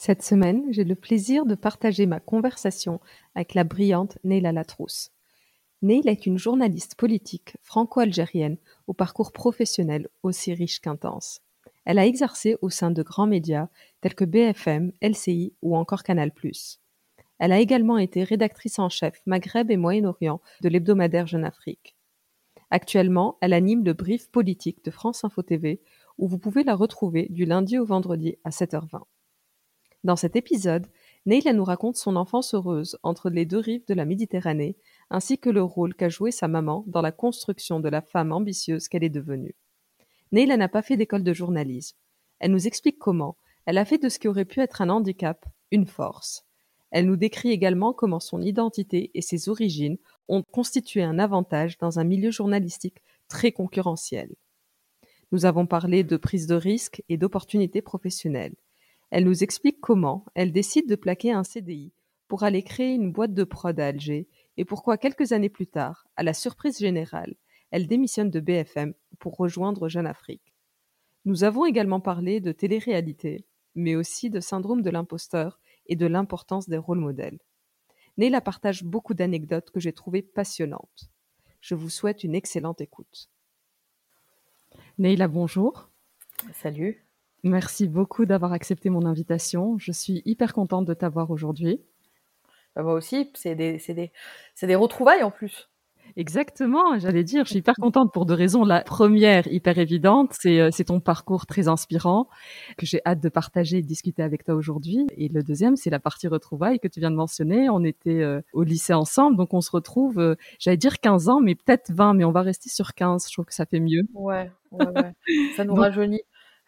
[0.00, 3.00] Cette semaine, j'ai le plaisir de partager ma conversation
[3.34, 5.10] avec la brillante Neila Latrousse.
[5.82, 11.40] Neila est une journaliste politique franco-algérienne au parcours professionnel aussi riche qu'intense.
[11.84, 13.68] Elle a exercé au sein de grands médias
[14.00, 16.30] tels que BFM, LCI ou encore Canal+.
[17.40, 21.96] Elle a également été rédactrice en chef Maghreb et Moyen-Orient de l'hebdomadaire Jeune Afrique.
[22.70, 25.80] Actuellement, elle anime le brief politique de France Info TV
[26.18, 29.02] où vous pouvez la retrouver du lundi au vendredi à 7h20.
[30.08, 30.86] Dans cet épisode,
[31.26, 34.78] Neila nous raconte son enfance heureuse entre les deux rives de la Méditerranée,
[35.10, 38.88] ainsi que le rôle qu'a joué sa maman dans la construction de la femme ambitieuse
[38.88, 39.54] qu'elle est devenue.
[40.32, 41.98] Neila n'a pas fait d'école de journalisme.
[42.38, 45.44] Elle nous explique comment elle a fait de ce qui aurait pu être un handicap
[45.72, 46.46] une force.
[46.90, 51.98] Elle nous décrit également comment son identité et ses origines ont constitué un avantage dans
[51.98, 54.34] un milieu journalistique très concurrentiel.
[55.32, 58.54] Nous avons parlé de prise de risque et d'opportunités professionnelles.
[59.10, 61.92] Elle nous explique comment elle décide de plaquer un CDI
[62.28, 66.06] pour aller créer une boîte de prod à Alger et pourquoi quelques années plus tard,
[66.16, 67.34] à la surprise générale,
[67.70, 70.54] elle démissionne de BFM pour rejoindre Jeune Afrique.
[71.24, 76.68] Nous avons également parlé de télé-réalité, mais aussi de syndrome de l'imposteur et de l'importance
[76.68, 77.38] des rôles modèles.
[78.16, 81.10] Neila partage beaucoup d'anecdotes que j'ai trouvées passionnantes.
[81.60, 83.30] Je vous souhaite une excellente écoute.
[84.98, 85.88] Neila, bonjour.
[86.52, 87.07] Salut.
[87.44, 89.78] Merci beaucoup d'avoir accepté mon invitation.
[89.78, 91.80] Je suis hyper contente de t'avoir aujourd'hui.
[92.74, 94.12] Bah, moi aussi, c'est des, des,
[94.62, 95.68] des retrouvailles en plus.
[96.16, 98.64] Exactement, j'allais dire, je suis hyper contente pour deux raisons.
[98.64, 102.28] La première, hyper évidente, c'est euh, ton parcours très inspirant
[102.76, 105.06] que j'ai hâte de partager et de discuter avec toi aujourd'hui.
[105.16, 107.68] Et le deuxième, c'est la partie retrouvailles que tu viens de mentionner.
[107.68, 111.40] On était euh, au lycée ensemble, donc on se retrouve, euh, j'allais dire 15 ans,
[111.40, 113.26] mais peut-être 20, mais on va rester sur 15.
[113.28, 114.02] Je trouve que ça fait mieux.
[114.14, 115.14] Ouais, ouais, ouais.
[115.56, 116.22] ça nous rajeunit.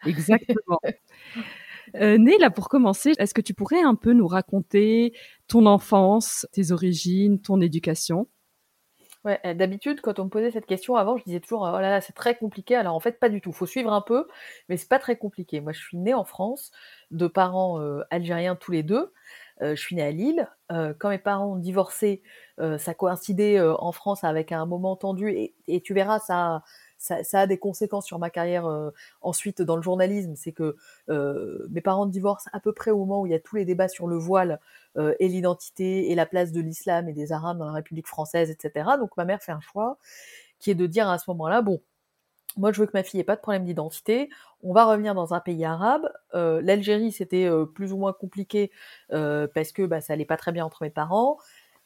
[0.05, 0.79] Exactement.
[1.95, 5.13] Euh, Néla, pour commencer, est-ce que tu pourrais un peu nous raconter
[5.47, 8.27] ton enfance, tes origines, ton éducation?
[9.23, 11.89] Ouais, euh, d'habitude, quand on me posait cette question avant, je disais toujours, oh là
[11.89, 12.75] là, c'est très compliqué.
[12.75, 13.51] Alors en fait, pas du tout.
[13.51, 14.27] Faut suivre un peu,
[14.67, 15.61] mais c'est pas très compliqué.
[15.61, 16.71] Moi, je suis née en France,
[17.11, 19.13] de parents euh, algériens tous les deux.
[19.61, 20.47] je suis née à Lille.
[20.69, 22.23] quand mes parents ont divorcé,
[22.57, 26.63] ça coïncidait en France avec un moment tendu, et, et tu verras, ça,
[27.01, 28.91] ça, a des conséquences sur ma carrière euh,
[29.21, 30.35] ensuite dans le journalisme.
[30.35, 30.75] C'est que
[31.09, 33.65] euh, mes parents divorcent à peu près au moment où il y a tous les
[33.65, 34.59] débats sur le voile
[34.97, 38.51] euh, et l'identité et la place de l'islam et des Arabes dans la République française,
[38.51, 38.91] etc.
[38.99, 39.97] Donc ma mère fait un choix
[40.59, 41.81] qui est de dire à ce moment-là, bon,
[42.57, 44.29] moi, je veux que ma fille ait pas de problème d'identité.
[44.61, 46.11] On va revenir dans un pays arabe.
[46.33, 48.71] L'Algérie, c'était plus ou moins compliqué
[49.09, 51.37] parce que bah, ça allait pas très bien entre mes parents.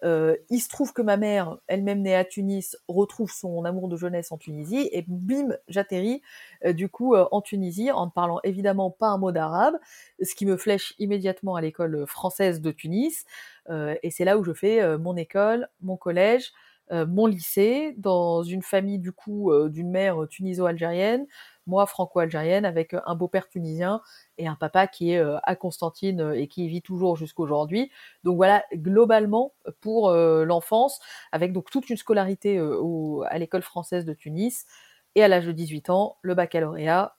[0.05, 3.97] Euh, il se trouve que ma mère, elle-même née à Tunis, retrouve son amour de
[3.97, 6.21] jeunesse en Tunisie et bim, j'atterris
[6.63, 9.75] euh, du coup euh, en Tunisie en ne parlant évidemment pas un mot d'arabe,
[10.21, 13.25] ce qui me flèche immédiatement à l'école française de Tunis.
[13.69, 16.51] et c'est là où je fais mon école, mon collège,
[16.91, 21.25] mon lycée, dans une famille du coup d'une mère tuniso-algérienne,
[21.67, 24.01] moi franco-algérienne avec euh, un beau-père tunisien
[24.37, 27.91] et un papa qui est euh, à Constantine euh, et qui vit toujours jusqu'aujourd'hui.
[28.23, 30.99] Donc voilà, globalement pour l'enfance,
[31.31, 32.59] avec donc toute une scolarité
[33.29, 34.65] à l'école française de Tunis
[35.15, 37.17] et à l'âge de 18 ans, le baccalauréat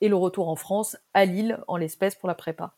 [0.00, 2.76] et le retour en France, à Lille en l'espèce pour la prépa.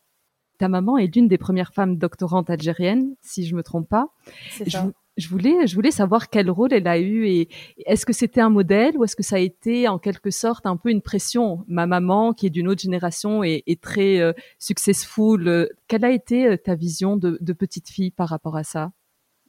[0.57, 4.09] Ta maman est d'une des premières femmes doctorantes algériennes, si je me trompe pas.
[4.51, 4.85] C'est ça.
[4.85, 4.91] je
[5.29, 7.49] voulais, je voulais savoir quel rôle elle a eu et
[7.85, 10.77] est-ce que c'était un modèle ou est-ce que ça a été en quelque sorte un
[10.77, 11.63] peu une pression?
[11.67, 16.47] Ma maman, qui est d'une autre génération et, très euh, successful, euh, quelle a été
[16.47, 18.91] euh, ta vision de petite fille par rapport à ça?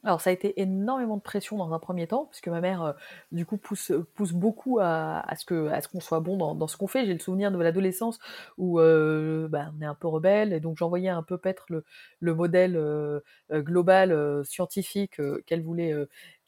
[0.03, 2.95] Alors ça a été énormément de pression dans un premier temps, puisque ma mère,
[3.31, 7.05] du coup, pousse, pousse beaucoup à, ce que, qu'on soit bon dans, ce qu'on fait.
[7.05, 8.19] J'ai le souvenir de l'adolescence
[8.57, 11.83] où euh, bah, on est un peu rebelle, et donc j'envoyais un peu peut-être le,
[12.19, 13.19] le modèle euh,
[13.51, 15.93] global euh, scientifique qu'elle voulait,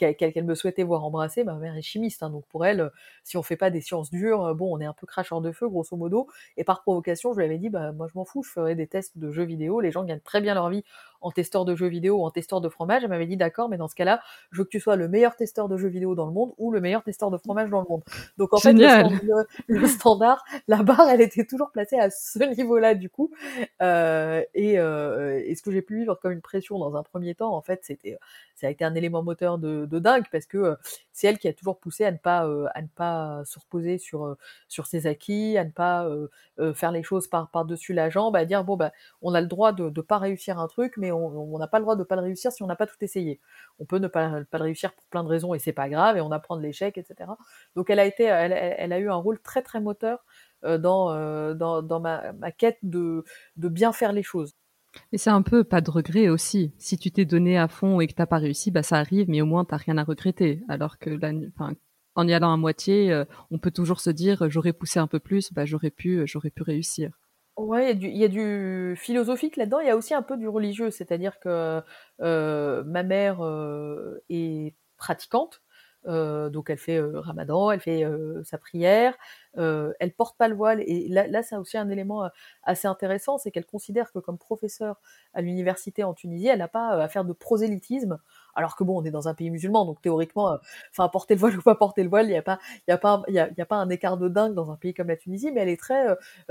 [0.01, 1.43] qu'elle me souhaitait voir embrasser.
[1.43, 2.91] Ma mère est chimiste, hein, donc pour elle,
[3.23, 5.67] si on fait pas des sciences dures, bon, on est un peu cracheur de feu,
[5.67, 6.27] grosso modo.
[6.57, 8.87] Et par provocation, je lui avais dit, bah moi je m'en fous, je ferai des
[8.87, 9.81] tests de jeux vidéo.
[9.81, 10.83] Les gens gagnent très bien leur vie
[11.21, 13.03] en testeur de jeux vidéo ou en testeur de fromage.
[13.03, 14.21] Elle m'avait dit d'accord, mais dans ce cas-là,
[14.51, 16.71] je veux que tu sois le meilleur testeur de jeux vidéo dans le monde ou
[16.71, 18.03] le meilleur testeur de fromage dans le monde.
[18.37, 23.09] Donc en fait, le, standard, la barre, elle était toujours placée à ce niveau-là du
[23.09, 23.31] coup.
[23.81, 27.35] Euh, et, euh, et, ce que j'ai pu vivre comme une pression dans un premier
[27.35, 28.17] temps, en fait, c'était
[28.61, 30.77] ça a été un élément moteur de, de dingue parce que
[31.11, 34.35] c'est elle qui a toujours poussé à ne pas à ne pas se reposer sur
[34.67, 36.07] sur ses acquis, à ne pas
[36.73, 38.91] faire les choses par par dessus la jambe, à dire bon bah
[39.21, 41.83] on a le droit de ne pas réussir un truc, mais on n'a pas le
[41.83, 43.39] droit de pas le réussir si on n'a pas tout essayé.
[43.79, 46.21] On peut ne pas le réussir pour plein de raisons et c'est pas grave et
[46.21, 47.29] on apprend de l'échec, etc.
[47.75, 50.23] Donc elle a été elle, elle, a eu un rôle très très moteur
[50.63, 53.23] dans, dans, ma, quête de
[53.55, 54.55] bien faire les choses.
[55.11, 56.73] Et c'est un peu pas de regret aussi.
[56.77, 59.41] Si tu t'es donné à fond et que t'as pas réussi, bah ça arrive, mais
[59.41, 60.61] au moins t'as rien à regretter.
[60.67, 61.19] Alors que
[62.15, 65.19] en y allant à moitié, euh, on peut toujours se dire j'aurais poussé un peu
[65.19, 67.11] plus, bah j'aurais pu, euh, j'aurais pu réussir.
[67.57, 69.81] Ouais, il y, a du philosophique là-dedans.
[69.81, 71.81] Il y a aussi un peu du religieux, c'est-à-dire que
[72.21, 73.41] euh, ma mère
[74.29, 75.61] est pratiquante.
[76.05, 78.05] Donc elle fait Ramadan, elle fait
[78.43, 79.15] sa prière,
[79.57, 80.81] euh, elle porte pas le voile.
[80.81, 82.29] Et là, là c'est aussi un élément euh,
[82.63, 84.99] assez intéressant, c'est qu'elle considère que comme professeur
[85.33, 88.19] à l'université en Tunisie, elle n'a pas euh, à faire de prosélytisme.
[88.55, 90.57] Alors que bon, on est dans un pays musulman, donc théoriquement, euh,
[90.91, 92.93] enfin porter le voile ou pas porter le voile, il n'y a pas, il y
[92.93, 95.51] a pas, il a, pas un écart de dingue dans un pays comme la Tunisie,
[95.51, 96.05] mais elle est très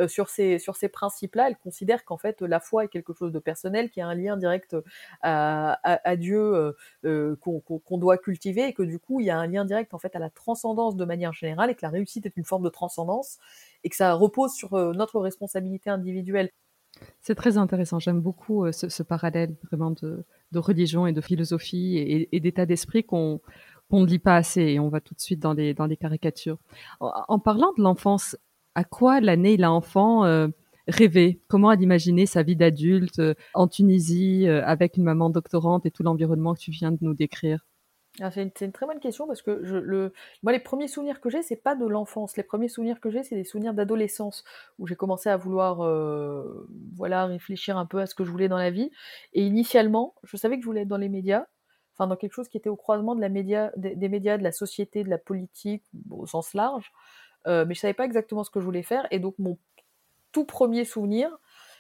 [0.09, 1.49] sur ces sur ces principes-là.
[1.49, 4.37] Elle considère qu'en fait la foi est quelque chose de personnel, qui a un lien
[4.37, 4.77] direct
[5.23, 9.95] à, Dieu qu'on doit cultiver, et que du coup il y a un lien direct
[9.95, 12.65] en fait à la transcendance de manière générale, et que la réussite est une forme
[12.65, 13.39] de transcendance
[13.85, 16.51] et que ça repose sur euh, notre responsabilité individuelle.
[17.21, 17.99] C'est très intéressant.
[17.99, 20.25] J'aime beaucoup euh, ce, parallèle vraiment de,
[20.55, 23.41] religion et de philosophie et, d'état d'esprit qu'on
[23.93, 26.59] ne lit pas assez et on va tout de suite dans les, caricatures.
[27.01, 28.37] En, parlant de l'enfance,
[28.75, 30.49] à quoi l'année il a enfant euh,
[30.89, 33.21] rêvait Comment elle imaginait sa vie d'adulte
[33.55, 37.65] en Tunisie avec une maman doctorante et tout l'environnement que tu viens de nous décrire?
[38.31, 40.13] C'est une, très bonne question parce que je, le,
[40.43, 42.37] moi, les premiers souvenirs que j'ai, c'est pas de l'enfance.
[42.37, 44.45] Les premiers souvenirs que j'ai, c'est des souvenirs d'adolescence
[44.79, 48.49] où j'ai commencé à vouloir, euh, voilà, réfléchir un peu à ce que je voulais
[48.49, 48.91] dans la vie.
[49.33, 51.47] Et initialement, je savais que je voulais être dans les médias,
[51.95, 54.53] enfin dans quelque chose qui était au croisement de la média, des, médias, de la
[54.53, 56.93] société, de la politique, au sens large.
[57.47, 59.07] Euh, mais je savais pas exactement ce que je voulais faire.
[59.11, 59.57] Et donc mon
[60.33, 61.31] tout premier souvenir,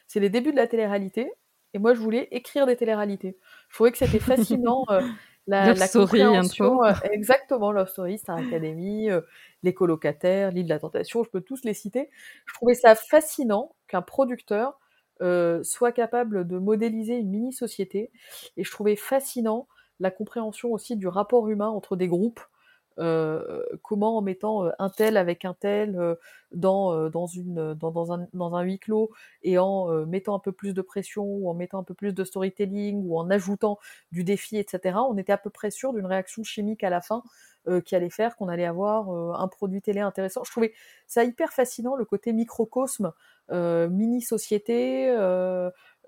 [0.07, 1.31] c'est les débuts de la télé-réalité.
[1.73, 3.39] Et moi, je voulais écrire des téléréalités.
[3.69, 4.85] Je trouvais que c'était fascinant.
[4.91, 5.03] Euh,
[5.47, 9.21] la, la compréhension, euh, exactement, Love Story, Star Academy, euh,
[9.63, 12.11] Les colocataires, L'île de la tentation, je peux tous les citer.
[12.47, 14.79] Je trouvais ça fascinant qu'un producteur
[15.23, 18.11] euh, soit capable de modéliser une mini-société,
[18.57, 19.67] et je trouvais fascinant
[19.99, 22.41] la compréhension aussi du rapport humain entre des groupes,
[22.99, 26.16] euh, comment en mettant euh, un tel avec un tel euh,
[26.52, 29.11] dans, un, dans un huis clos
[29.42, 32.25] et en mettant un peu plus de pression ou en mettant un peu plus de
[32.25, 33.78] storytelling ou en ajoutant
[34.11, 37.23] du défi, etc., on était à peu près sûr d'une réaction chimique à la fin
[37.85, 40.42] qui allait faire qu'on allait avoir un produit télé intéressant.
[40.44, 40.73] Je trouvais
[41.06, 43.12] ça hyper fascinant, le côté microcosme,
[43.50, 45.14] mini-société.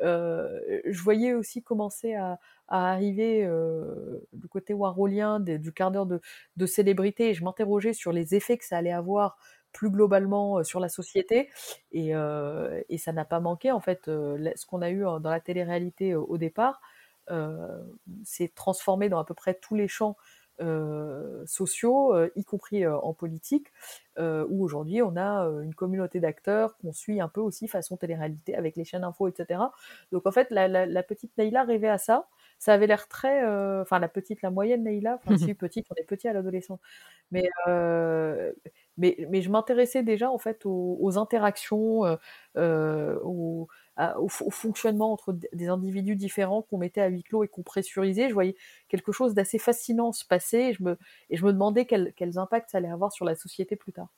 [0.02, 6.20] Je voyais aussi commencer à, arriver euh, du côté warholien du quart d'heure de,
[6.56, 7.30] de, célébrité.
[7.30, 9.36] Et je m'interrogeais sur les effets que ça allait avoir
[9.72, 11.50] plus globalement euh, sur la société.
[11.92, 16.14] Et, euh, ça n'a pas manqué en fait ce qu'on a eu dans la télé-réalité
[16.14, 16.80] au départ
[18.24, 20.41] s'est transformé dans à peu près tous les champs euh,
[21.46, 23.68] sociaux, euh, y compris euh, en politique,
[24.18, 28.76] où aujourd'hui on a une communauté d'acteurs qu'on suit un peu aussi façon télé-réalité avec
[28.76, 29.72] les chaînes info, etc.
[30.12, 32.28] Donc en fait, la, la, la petite Neila rêvait à ça.
[32.58, 33.42] Ça avait l'air très,
[33.80, 36.78] enfin la petite, la moyenne Neila, enfin si petite, on est petit à l'adolescence,
[37.30, 37.48] mais
[38.98, 42.18] mais, mais je m'intéressais déjà en fait aux, aux interactions,
[42.56, 43.68] euh, aux,
[44.18, 48.28] au, fonctionnement entre des individus différents qu'on mettait à huis clos et qu'on pressurisait.
[48.28, 48.56] Je voyais
[48.88, 50.98] quelque chose d'assez fascinant se passer et je me,
[51.30, 54.08] et je me demandais quels impacts ça allait avoir sur la société plus tard.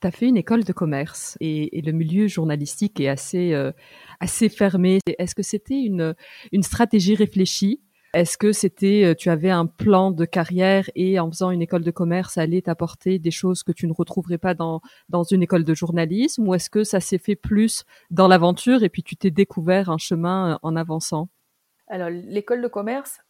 [0.00, 3.70] Tu as fait une école de commerce et, le milieu journalistique est assez, euh,
[4.18, 4.98] assez fermé.
[5.06, 6.16] Est-ce que c'était une,
[6.50, 7.80] une stratégie réfléchie
[8.14, 11.90] Est-ce que c'était, tu avais un plan de carrière et en faisant une école de
[11.90, 15.74] commerce, allait t'apporter des choses que tu ne retrouverais pas dans, dans une école de
[15.74, 16.46] journalisme?
[16.46, 19.96] Ou est-ce que ça s'est fait plus dans l'aventure et puis tu t'es découvert un
[19.96, 21.30] chemin en avançant?
[21.88, 23.20] Alors, l'école de commerce,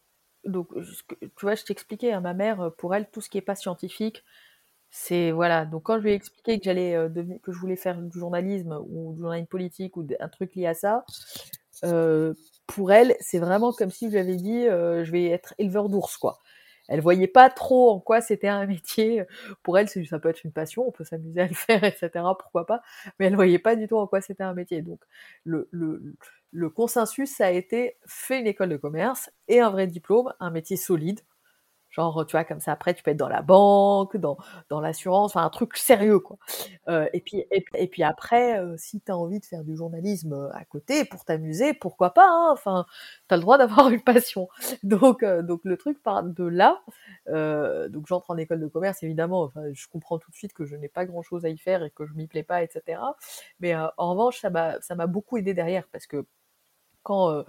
[0.43, 3.41] donc, tu vois, je t'expliquais, à hein, ma mère, pour elle, tout ce qui est
[3.41, 4.23] pas scientifique,
[4.89, 5.65] c'est voilà.
[5.65, 7.09] Donc, quand je lui ai expliqué que j'allais
[7.41, 10.73] que je voulais faire du journalisme ou du journalisme politique ou un truc lié à
[10.73, 11.05] ça,
[11.85, 12.33] euh,
[12.67, 15.89] pour elle, c'est vraiment comme si je lui avais dit, euh, je vais être éleveur
[15.89, 16.39] d'ours, quoi.
[16.89, 19.23] Elle voyait pas trop en quoi c'était un métier.
[19.63, 22.09] Pour elle, ça peut être une passion, on peut s'amuser à le faire, etc.
[22.37, 22.81] Pourquoi pas
[23.19, 24.81] Mais elle voyait pas du tout en quoi c'était un métier.
[24.81, 24.99] Donc,
[25.45, 30.51] le, le, consensus, a été fait une école de commerce et un vrai diplôme, un
[30.51, 31.21] métier solide,
[31.93, 34.35] Genre, tu vois, comme ça, après, tu peux être dans la banque, dans,
[34.69, 36.37] dans l'assurance, enfin, un truc sérieux, quoi.
[36.89, 40.33] Euh, et, puis, et, puis après, euh, si tu as envie de faire du journalisme
[40.33, 42.87] euh, à côté pour t'amuser, pourquoi pas, hein enfin,
[43.29, 44.49] tu as le droit d'avoir une passion.
[44.81, 46.81] Donc, donc le truc part de là.
[47.27, 50.75] donc, j'entre en école de commerce, évidemment, enfin, je comprends tout de suite que je
[50.75, 53.01] n'ai pas grand-chose à y faire et que je m'y plais pas, etc.
[53.59, 56.25] Mais en revanche, ça m'a beaucoup aidé derrière parce que
[57.03, 57.43] quand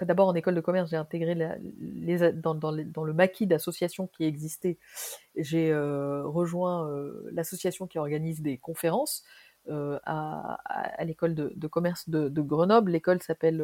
[0.00, 4.78] d'abord en école de commerce, j'ai intégré les, dans, le maquis d'associations qui existaient,
[5.36, 9.24] j'ai euh, rejoint euh, l'association qui organise des conférences
[9.68, 10.58] euh, à,
[11.04, 12.92] l'école de, commerce de, de Grenoble.
[12.92, 13.62] L'école s'appelle,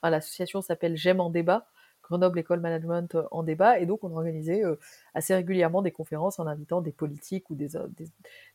[0.00, 1.68] enfin l'association s'appelle J'aime en débat.
[2.02, 3.78] Grenoble École Management euh, en débat.
[3.78, 4.76] Et donc, on organisait euh,
[5.14, 7.88] assez régulièrement des conférences en invitant des politiques ou des, euh,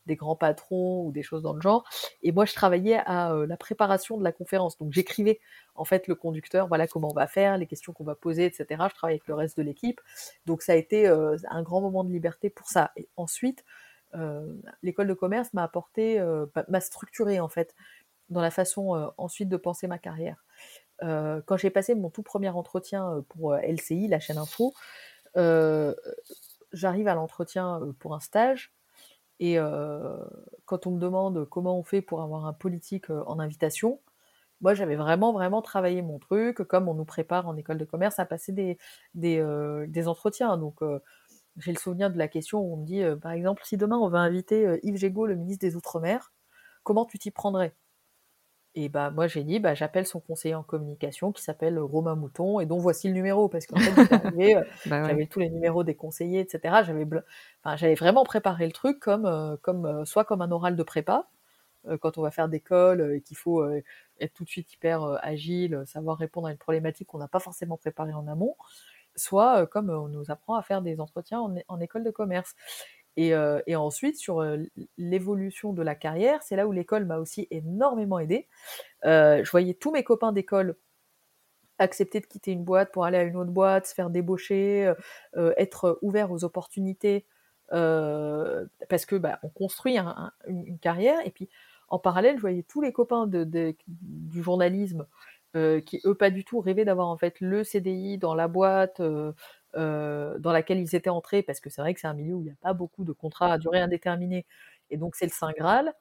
[0.06, 1.84] des, grands patrons ou des choses dans le genre.
[2.22, 4.78] Et moi, je travaillais à la préparation de la conférence.
[4.78, 5.40] Donc, j'écrivais
[5.74, 8.66] en fait le conducteur, voilà comment on va faire, les questions qu'on va poser, etc.
[8.70, 10.00] Je travaillais avec le reste de l'équipe.
[10.46, 12.92] Donc, ça a été un grand moment de liberté pour ça.
[12.96, 13.64] Et ensuite,
[14.82, 16.20] l'école de commerce m'a apporté,
[16.68, 17.74] m'a structuré en fait
[18.30, 20.42] dans la façon ensuite de penser ma carrière.
[21.02, 24.74] Euh, quand j'ai passé mon tout premier entretien euh, pour euh, LCI, la chaîne info,
[26.72, 28.72] j'arrive à l'entretien pour un stage.
[29.40, 29.56] Et
[30.64, 34.00] quand on me demande comment on fait pour avoir un politique en invitation,
[34.60, 38.18] moi j'avais vraiment vraiment travaillé mon truc, comme on nous prépare en école de commerce
[38.18, 38.78] à passer des,
[39.14, 40.56] des, entretiens.
[40.56, 40.80] Donc
[41.56, 44.08] j'ai le souvenir de la question où on me dit, par exemple, si demain on
[44.08, 46.32] va inviter Yves Gégaud, le ministre des Outre-mer,
[46.82, 47.74] comment tu t'y prendrais?
[48.74, 52.60] Et bah moi j'ai dit bah j'appelle son conseiller en communication qui s'appelle Romain Mouton
[52.60, 55.94] et dont voici le numéro parce qu'en fait euh, bah j'avais tous les numéros des
[55.94, 56.82] conseillers etc.
[56.86, 57.06] J'avais
[57.62, 60.82] enfin j'avais vraiment préparé le truc comme euh, comme euh, soit comme un oral de
[60.82, 61.28] prépa
[62.00, 63.64] quand on va faire des cols et qu'il faut
[64.20, 67.78] être tout de suite hyper agile, savoir répondre à une problématique qu'on n'a pas forcément
[67.78, 68.56] préparée en amont,
[69.16, 72.56] soit comme on nous apprend à faire des entretiens en, en école de commerce.
[73.18, 74.58] Euh, et, ensuite, sur euh,
[74.96, 78.48] l'évolution de la carrière, c'est là où l'école m'a aussi énormément aidé.
[79.04, 80.76] Euh, je voyais tous mes copains d'école
[81.78, 84.92] accepter de quitter une boîte pour aller à une autre boîte, se faire débaucher,
[85.56, 87.24] être ouvert aux opportunités,
[87.68, 89.96] parce que bah, on construit
[90.48, 91.24] une carrière.
[91.24, 91.48] Et puis,
[91.86, 95.06] en parallèle, je voyais tous les copains du journalisme
[95.54, 99.00] qui, eux, pas du tout rêvaient d'avoir en fait le CDI dans la boîte
[99.76, 102.40] euh, dans laquelle ils étaient entrés, parce que c'est vrai que c'est un milieu où
[102.40, 104.46] il n'y a pas beaucoup de contrats à durée indéterminée,
[104.90, 105.94] et donc c'est le Saint Graal.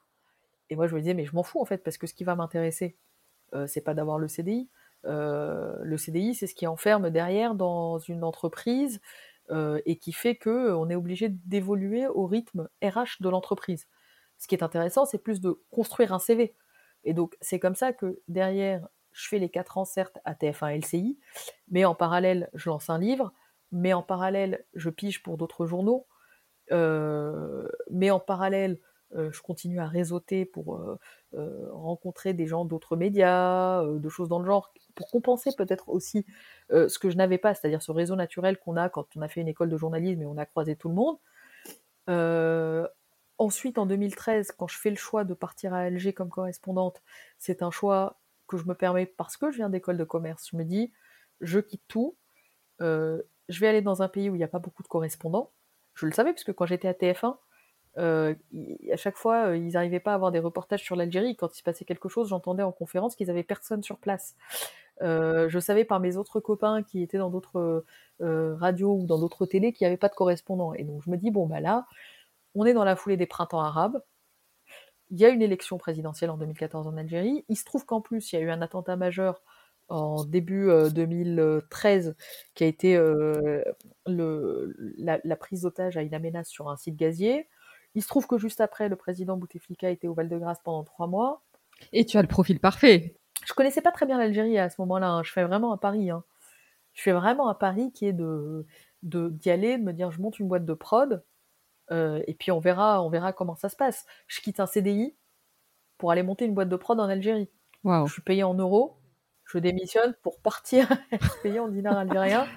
[0.69, 2.23] Et moi je me disais, mais je m'en fous en fait, parce que ce qui
[2.23, 2.97] va m'intéresser,
[3.53, 4.69] euh, c'est pas d'avoir le CDI.
[5.05, 9.01] Euh, le CDI, c'est ce qui enferme derrière dans une entreprise
[9.85, 13.87] et qui fait que on est obligé d'évoluer au rythme RH de l'entreprise.
[14.37, 16.53] Ce qui est intéressant, c'est plus de construire un CV.
[17.05, 20.79] Et donc c'est comme ça que derrière, je fais les 4 ans certes à TF1
[20.79, 21.17] LCI,
[21.69, 23.33] mais en parallèle, je lance un livre,
[23.71, 26.07] mais en parallèle, je pige pour d'autres journaux,
[26.71, 28.79] mais en parallèle,
[29.13, 30.81] je continue à réseauter pour
[31.33, 36.25] rencontrer des gens d'autres médias, de choses dans le genre, pour compenser peut-être aussi
[36.69, 39.41] ce que je n'avais pas, c'est-à-dire ce réseau naturel qu'on a quand on a fait
[39.41, 41.17] une école de journalisme et on a croisé tout le monde.
[43.37, 47.01] ensuite, en 2013, quand je fais le choix de partir à Alger comme correspondante,
[47.37, 50.49] c'est un choix que je me permets parce que je viens d'école de commerce.
[50.51, 50.91] Je me dis,
[51.41, 52.17] je quitte tout,
[53.49, 55.51] je vais aller dans un pays où il n'y a pas beaucoup de correspondants.
[55.95, 57.37] Je le savais, parce que quand j'étais à TF1,
[57.97, 58.35] euh,
[58.91, 61.35] à chaque fois, euh, ils n'arrivaient pas à avoir des reportages sur l'Algérie.
[61.35, 64.35] Quand il se passait quelque chose, j'entendais en conférence qu'ils n'avaient personne sur place.
[65.01, 67.85] Euh, je savais par mes autres copains qui étaient dans d'autres
[68.19, 70.73] radios ou dans d'autres télés qu'il n'y avait pas de correspondants.
[70.73, 71.87] Et donc je me dis, bon, bah là,
[72.55, 74.01] on est dans la foulée des printemps arabes.
[75.09, 77.45] Il y a une élection présidentielle en 2014 en Algérie.
[77.49, 79.41] Il se trouve qu'en plus, il y a eu un attentat majeur
[79.89, 82.15] en début 2013,
[82.55, 82.97] qui a été
[84.05, 87.47] le, la, prise d'otage à une aménace sur un site gazier.
[87.95, 91.43] Il se trouve que juste après, le président Bouteflika était au Val-de-Grâce pendant trois mois.
[91.93, 93.15] Et tu as le profil parfait.
[93.45, 95.09] Je connaissais pas très bien l'Algérie à ce moment-là.
[95.09, 95.23] Hein.
[95.23, 96.09] Je fais vraiment un pari.
[96.09, 96.23] Hein.
[96.93, 98.65] je fais vraiment un pari qui est de
[99.03, 101.23] d'y aller, de me dire je monte une boîte de prod,
[101.91, 104.05] euh, et puis on verra, on verra comment ça se passe.
[104.27, 105.15] Je quitte un CDI
[105.97, 107.49] pour aller monter une boîte de prod en Algérie.
[107.85, 108.97] Je suis payé en euros,
[109.47, 110.87] je démissionne pour partir
[111.43, 112.47] payé en dinars algériens.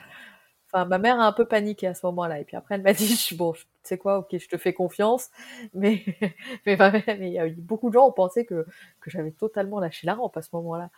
[0.72, 2.40] Enfin, ma mère a un peu paniqué à ce moment-là.
[2.40, 5.28] Et puis après, elle m'a dit, bon, tu sais quoi, ok, je te fais confiance.
[5.74, 6.04] Mais,
[6.66, 6.78] mais,
[7.20, 8.66] il y a eu beaucoup de gens ont pensé que,
[9.00, 10.90] que j'avais totalement lâché la rampe à ce moment-là.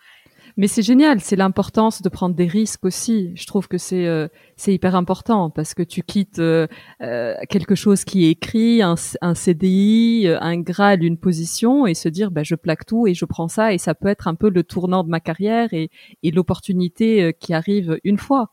[0.57, 3.33] Mais c'est génial, c'est l'importance de prendre des risques aussi.
[3.35, 6.67] Je trouve que c'est euh, c'est hyper important parce que tu quittes euh,
[7.01, 12.09] euh, quelque chose qui est écrit, un, un CDI, un grade, une position, et se
[12.09, 14.51] dire, bah, je plaque tout et je prends ça, et ça peut être un peu
[14.51, 15.91] le tournant de ma carrière et,
[16.23, 18.51] et l'opportunité qui arrive une fois.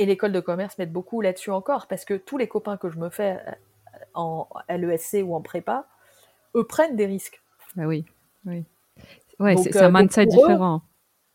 [0.00, 2.98] Et l'école de commerce met beaucoup là-dessus encore, parce que tous les copains que je
[2.98, 3.52] me fais euh,
[4.14, 5.88] en LESC ou en prépa,
[6.56, 7.42] eux prennent des risques.
[7.76, 8.06] Ah oui,
[8.46, 8.64] oui.
[9.38, 10.80] Ouais, c'est un euh, mindset différent.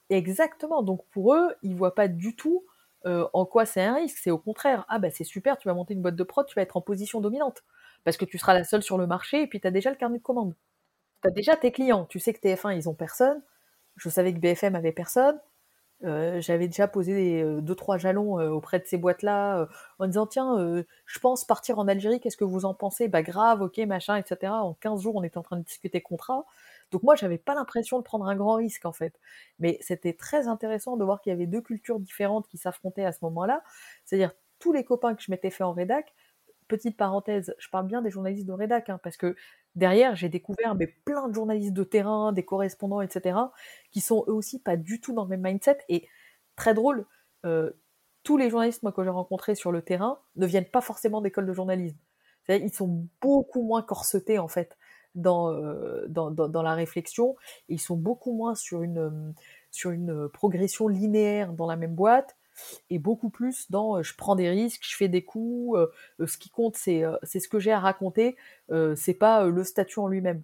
[0.10, 0.82] exactement.
[0.82, 2.66] Donc pour eux, ils voient pas du tout
[3.06, 4.18] euh, en quoi c'est un risque.
[4.18, 6.56] C'est au contraire, ah bah c'est super, tu vas monter une boîte de prod, tu
[6.56, 7.64] vas être en position dominante.
[8.04, 9.96] Parce que tu seras la seule sur le marché et puis tu as déjà le
[9.96, 10.56] carnet de commande.
[11.22, 12.06] Tu as déjà tes clients.
[12.06, 13.44] Tu sais que TF1, ils ont personne.
[13.96, 15.40] Je savais que BFM avait personne.
[16.06, 19.68] Euh, j'avais déjà posé euh, deux trois jalons euh, auprès de ces boîtes-là
[20.00, 23.08] en disant tiens, je pense partir en Algérie, qu'est-ce que vous en pensez?
[23.08, 24.52] Bah grave, ok, machin, etc.
[24.54, 26.46] En 15 jours, on était en train de discuter contrat.
[26.92, 29.20] Donc moi, j'avais pas l'impression de prendre un grand risque en fait.
[29.60, 33.12] Mais c'était très intéressant de voir qu'il y avait deux cultures différentes qui s'affrontaient à
[33.12, 33.64] ce moment-là.
[34.06, 36.14] C'est-à-dire tous les copains que je m'étais fait en rédac,
[36.68, 39.36] petite parenthèse, je parle bien des journalistes de rédac, hein, parce que
[39.76, 43.38] derrière, j'ai découvert mais, plein de journalistes de terrain, des correspondants, etc.,
[43.92, 45.78] qui sont eux aussi pas du tout dans le même mindset.
[45.90, 46.08] Et
[46.56, 47.06] très drôle,
[47.46, 47.72] euh,
[48.24, 51.54] tous les journalistes que j'ai rencontrés sur le terrain ne viennent pas forcément d'école de
[51.54, 51.98] journalisme.
[52.50, 54.78] Ils sont beaucoup moins corsetés, en fait,
[55.16, 57.36] dans, euh, dans, la réflexion.
[57.70, 59.34] ils sont beaucoup moins sur une,
[59.72, 62.36] sur une progression linéaire dans la même boîte
[62.90, 65.78] et beaucoup plus dans je prends des risques, je fais des coups,
[66.26, 68.36] ce qui compte c'est c'est ce que j'ai à raconter,
[68.96, 70.44] c'est pas le statut en lui-même.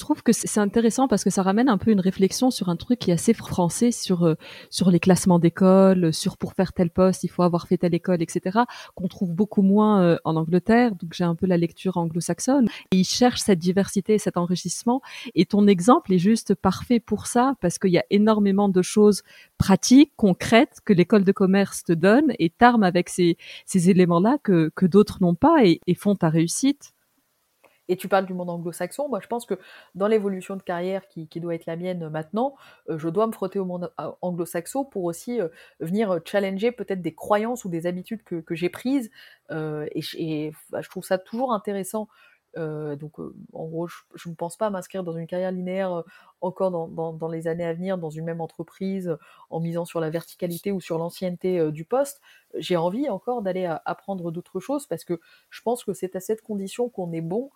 [0.00, 2.76] Je trouve que c'est intéressant parce que ça ramène un peu une réflexion sur un
[2.76, 4.34] truc qui est assez français sur euh,
[4.70, 8.22] sur les classements d'école, sur pour faire tel poste il faut avoir fait telle école,
[8.22, 8.60] etc.
[8.94, 10.94] Qu'on trouve beaucoup moins euh, en Angleterre.
[10.94, 12.66] Donc j'ai un peu la lecture anglo-saxonne.
[12.92, 15.02] Et ils cherchent cette diversité, cet enrichissement.
[15.34, 19.22] Et ton exemple est juste parfait pour ça parce qu'il y a énormément de choses
[19.58, 23.36] pratiques, concrètes que l'école de commerce te donne et t'arme avec ces
[23.66, 26.94] ces éléments-là que que d'autres n'ont pas et, et font ta réussite
[27.90, 29.54] et tu parles du monde anglo-saxon, moi je pense que
[29.96, 32.54] dans l'évolution de carrière qui, doit être la mienne maintenant,
[32.88, 35.48] euh, je dois me frotter au monde euh, anglo-saxon pour aussi euh,
[35.80, 39.10] venir challenger peut-être des croyances ou des habitudes que, j'ai prises.
[39.50, 42.08] et, bah, je trouve ça toujours intéressant.
[42.56, 43.18] donc
[43.52, 46.04] en gros, je ne pense pas m'inscrire dans une carrière linéaire
[46.40, 49.16] encore dans, les années à venir, dans une même entreprise,
[49.50, 52.20] en misant sur la verticalité ou sur l'ancienneté du poste.
[52.54, 56.42] J'ai envie encore d'aller apprendre d'autres choses parce que je pense que c'est à cette
[56.42, 57.50] condition qu'on est bon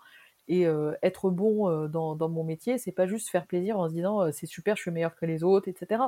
[0.49, 0.67] et
[1.03, 4.77] être bon dans, mon métier, c'est pas juste faire plaisir en se disant c'est super,
[4.77, 6.03] je suis meilleur que les autres, etc.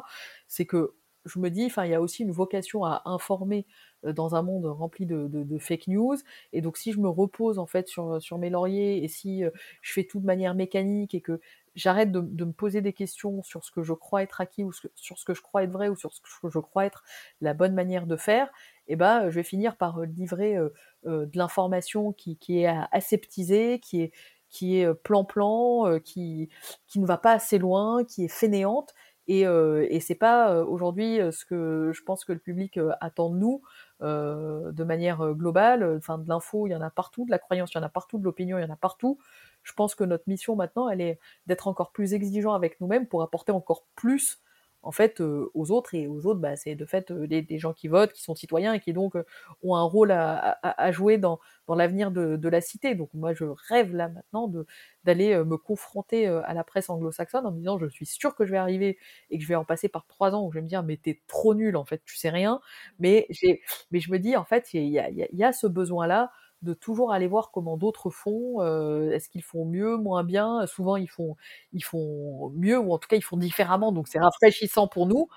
[0.46, 0.94] C'est que
[1.26, 3.66] je me dis, il y a aussi une vocation à informer
[4.04, 6.16] dans un monde rempli de, fake news.
[6.52, 9.42] Et donc, si je me repose en fait sur, mes lauriers et si
[9.82, 11.40] je fais tout de manière mécanique et que
[11.74, 15.18] j'arrête de, me poser des questions sur ce que je crois être acquis ou sur
[15.18, 17.04] ce que je crois être vrai ou sur ce que je crois être
[17.40, 18.50] la bonne manière de faire,
[18.88, 20.56] eh ben, je vais finir par livrer
[21.04, 24.12] de l'information qui, est aseptisée, qui est
[24.48, 26.48] qui est plan-plan, qui,
[26.86, 28.94] qui ne va pas assez loin, qui est fainéante.
[29.28, 33.62] Et, et c'est pas aujourd'hui ce que je pense que le public attend de nous
[34.00, 35.96] de manière globale.
[35.98, 37.88] Enfin, de l'info, il y en a partout, de la croyance, il y en a
[37.88, 39.18] partout, de l'opinion, il y en a partout.
[39.62, 43.22] Je pense que notre mission maintenant, elle est d'être encore plus exigeant avec nous-mêmes pour
[43.22, 44.40] apporter encore plus
[44.86, 48.12] en fait aux autres et aux autres bah, c'est de fait des, gens qui votent
[48.12, 49.14] qui sont citoyens et qui donc
[49.62, 52.94] ont un rôle à, jouer dans, l'avenir de, la cité.
[52.94, 54.66] Donc moi je rêve là maintenant de
[55.04, 58.52] d'aller me confronter à la presse anglo-saxonne en me disant je suis sûr que je
[58.52, 58.98] vais arriver
[59.30, 60.96] et que je vais en passer par trois ans où je vais me dire mais
[60.96, 62.60] t'es trop nul en fait tu sais rien.
[62.98, 66.06] Mais j'ai mais je me dis en fait il y a, y a ce besoin
[66.06, 66.30] là
[66.66, 68.60] de toujours aller voir comment d'autres font.
[68.60, 70.66] Euh, est-ce qu'ils font mieux, moins bien?
[70.66, 71.36] Souvent, ils font,
[71.72, 73.92] ils font mieux, ou en tout cas, ils font différemment.
[73.92, 75.28] Donc, c'est rafraîchissant pour nous.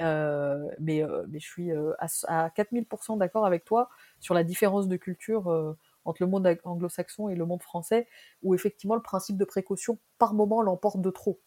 [0.00, 3.88] Euh, mais, euh, mais je suis à, à 4000% d'accord avec toi
[4.20, 8.06] sur la différence de culture entre le monde anglo-saxon et le monde français,
[8.42, 11.40] où effectivement le principe de précaution par moment l'emporte de trop.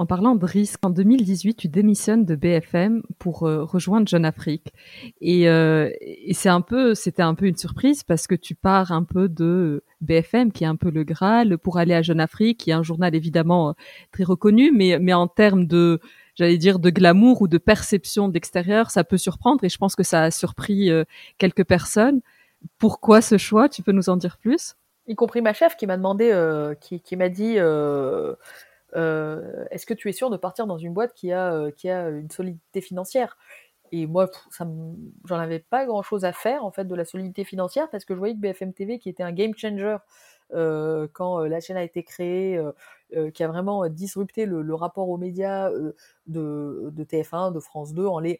[0.00, 4.72] En parlant de risque, en 2018, tu démissionnes de BFM pour euh, rejoindre Jeune Afrique.
[5.20, 8.92] Et, euh, et c'est un peu, c'était un peu une surprise parce que tu pars
[8.92, 12.60] un peu de BFM, qui est un peu le Graal, pour aller à Jeune Afrique,
[12.60, 13.72] qui est un journal évidemment euh,
[14.10, 16.00] très reconnu, mais, mais en termes de,
[16.34, 20.02] j'allais dire, de glamour ou de perception d'extérieur, ça peut surprendre et je pense que
[20.02, 20.88] ça a surpris
[21.36, 22.22] quelques personnes.
[22.78, 23.68] Pourquoi ce choix?
[23.68, 24.76] Tu peux nous en dire plus?
[25.08, 26.32] Y compris ma chef qui m'a demandé,
[26.80, 27.58] qui, qui m'a dit
[28.96, 32.30] euh, est-ce que tu es sûr de partir dans une boîte qui a, euh, une
[32.30, 33.36] solidité financière?
[33.92, 34.30] Et moi,
[35.24, 38.14] j'en avais pas grand chose à faire en fait de la solidité financière parce que
[38.14, 39.96] je voyais que BFM TV, qui était un game changer
[40.54, 42.60] euh, quand la chaîne a été créée,
[43.34, 48.20] qui a vraiment disrupté le, rapport aux médias de, de, TF1, de France 2, en
[48.20, 48.38] les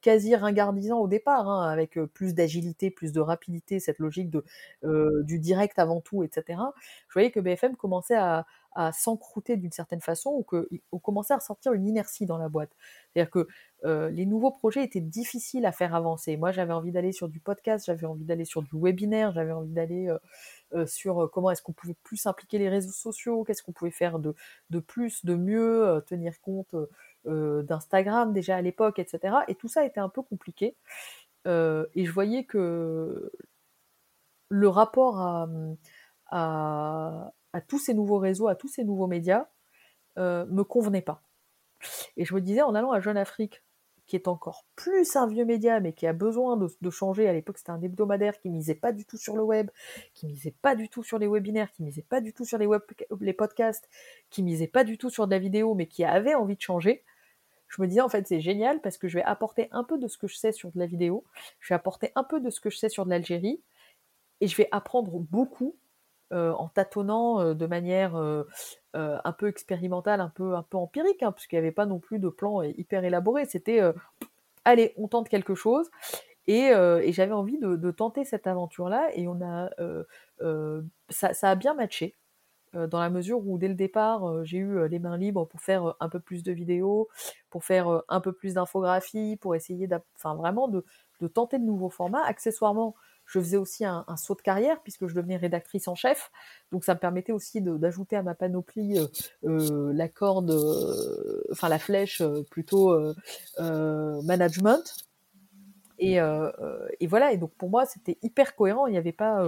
[0.00, 4.30] quasi ringardisant au départ, hein, avec plus d'agilité, plus de rapidité, cette logique
[4.82, 6.60] du direct avant tout, etc.
[7.08, 8.46] Je voyais que BFM commençait à,
[8.78, 12.70] à s'encrouter d'une certaine façon ou qu'on commençait à ressortir une inertie dans la boîte.
[13.12, 13.48] C'est-à-dire que
[13.84, 16.36] euh, les nouveaux projets étaient difficiles à faire avancer.
[16.36, 19.72] Moi, j'avais envie d'aller sur du podcast, j'avais envie d'aller sur du webinaire, j'avais envie
[19.72, 20.18] d'aller euh, euh,
[20.86, 24.34] sur comment est-ce qu'on pouvait plus impliquer les réseaux sociaux, qu'est-ce qu'on pouvait faire de,
[24.80, 26.74] plus, de mieux, tenir compte
[27.24, 29.36] d'Instagram déjà à l'époque, etc.
[29.48, 30.76] Et tout ça était un peu compliqué.
[31.46, 33.32] et je voyais que
[34.48, 35.20] le rapport
[36.30, 37.32] à,
[37.66, 39.46] tous ces nouveaux réseaux, à tous ces nouveaux médias,
[40.18, 41.22] euh, me convenait pas.
[42.16, 43.62] Et je me disais, en allant à Jeune Afrique,
[44.08, 47.28] qui est encore plus un vieux média, mais qui a besoin de, changer.
[47.28, 49.70] À l'époque, c'était un hebdomadaire qui misait pas du tout sur le web,
[50.14, 52.66] qui misait pas du tout sur les webinaires, qui misait pas du tout sur les,
[52.66, 52.80] web,
[53.20, 53.88] les podcasts,
[54.30, 57.04] qui misait pas du tout sur de la vidéo, mais qui avait envie de changer.
[57.68, 60.08] Je me disais, en fait, c'est génial parce que je vais apporter un peu de
[60.08, 61.24] ce que je sais sur de la vidéo,
[61.60, 63.60] je vais apporter un peu de ce que je sais sur de l'Algérie,
[64.40, 65.76] et je vais apprendre beaucoup
[66.30, 68.16] en tâtonnant de manière
[68.94, 72.18] un peu expérimentale, un peu, un peu empirique, hein, puisqu'il n'y avait pas non plus
[72.18, 73.44] de plan hyper élaboré.
[73.46, 73.80] C'était
[74.64, 75.90] allez, on tente quelque chose.
[76.46, 76.70] Et,
[77.12, 79.70] j'avais envie de, tenter cette aventure-là, et on a,
[81.10, 82.16] ça, a bien matché.
[82.72, 86.08] dans la mesure où dès le départ, j'ai eu les mains libres pour faire un
[86.08, 87.08] peu plus de vidéos,
[87.50, 89.88] pour faire un peu plus d'infographie, pour essayer
[90.24, 90.84] vraiment de,
[91.28, 92.24] tenter de nouveaux formats.
[92.24, 92.94] Accessoirement,
[93.28, 96.30] je faisais aussi un, saut de carrière puisque je devenais rédactrice en chef.
[96.72, 99.06] Donc ça me permettait aussi d'ajouter à ma panoplie euh,
[99.44, 102.98] euh, la corde, euh, enfin la flèche plutôt
[103.58, 105.07] management.
[105.98, 106.18] Et,
[107.00, 108.86] et, voilà, et donc pour moi c'était hyper cohérent.
[108.86, 109.44] Il n'y avait pas,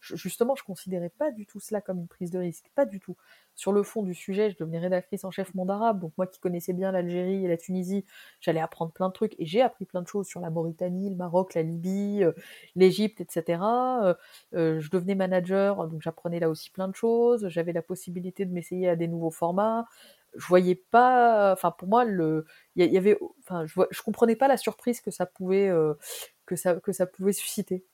[0.00, 3.16] justement, je considérais pas du tout cela comme une prise de risque, pas du tout.
[3.56, 6.40] Sur le fond du sujet, je devenais rédactrice en chef monde arabe, donc moi qui
[6.40, 8.04] connaissais bien l'Algérie et la Tunisie,
[8.40, 11.14] j'allais apprendre plein de trucs, et j'ai appris plein de choses sur la Mauritanie, le
[11.16, 12.32] Maroc, la Libye, euh,
[12.74, 13.62] l'Égypte, etc.
[13.62, 14.14] Euh,
[14.54, 18.52] euh, je devenais manager, donc j'apprenais là aussi plein de choses, j'avais la possibilité de
[18.52, 19.86] m'essayer à des nouveaux formats,
[20.36, 22.44] je voyais pas, enfin pour moi, le,
[22.76, 25.70] il y, avait, enfin je, je comprenais pas la surprise que ça pouvait,
[26.46, 27.84] que ça, que ça pouvait susciter.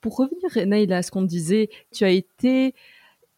[0.00, 2.74] Pour revenir, Naïla, à ce qu'on disait, tu as été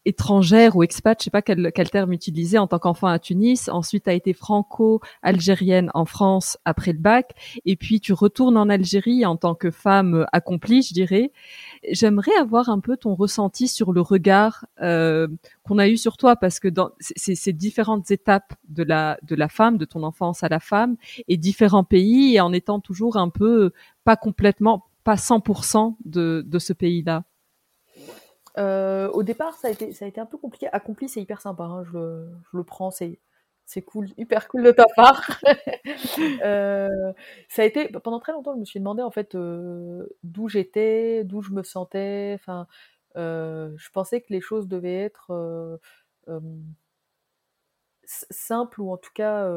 [0.05, 3.69] étrangère ou expat, je sais pas quel, quel terme utiliser, en tant qu'enfant à Tunis.
[3.69, 7.31] Ensuite, as été franco-algérienne en France après le bac.
[7.65, 11.31] Et puis, tu retournes en Algérie en tant que femme accomplie, je dirais.
[11.91, 15.27] J'aimerais avoir un peu ton ressenti sur le regard euh,
[15.63, 19.35] qu'on a eu sur toi, parce que dans ces, ces différentes étapes de la, de
[19.35, 20.95] la femme, de ton enfance à la femme,
[21.27, 23.71] et différents pays, et en étant toujours un peu,
[24.03, 27.23] pas complètement, pas 100% de, de ce pays-là.
[28.57, 30.67] Euh, au départ, ça a été, ça a été un peu compliqué.
[30.71, 31.63] Accompli, c'est hyper sympa.
[31.63, 33.19] Hein, je, le, je, le, prends, c'est,
[33.85, 35.39] cool, hyper cool de ta part.
[36.43, 37.13] euh,
[37.49, 41.23] ça a été pendant très longtemps, je me suis demandé en fait euh, d'où j'étais,
[41.23, 42.33] d'où je me sentais.
[42.35, 42.67] Enfin,
[43.15, 45.79] je pensais que les choses devaient être
[48.05, 49.49] simples ou en tout cas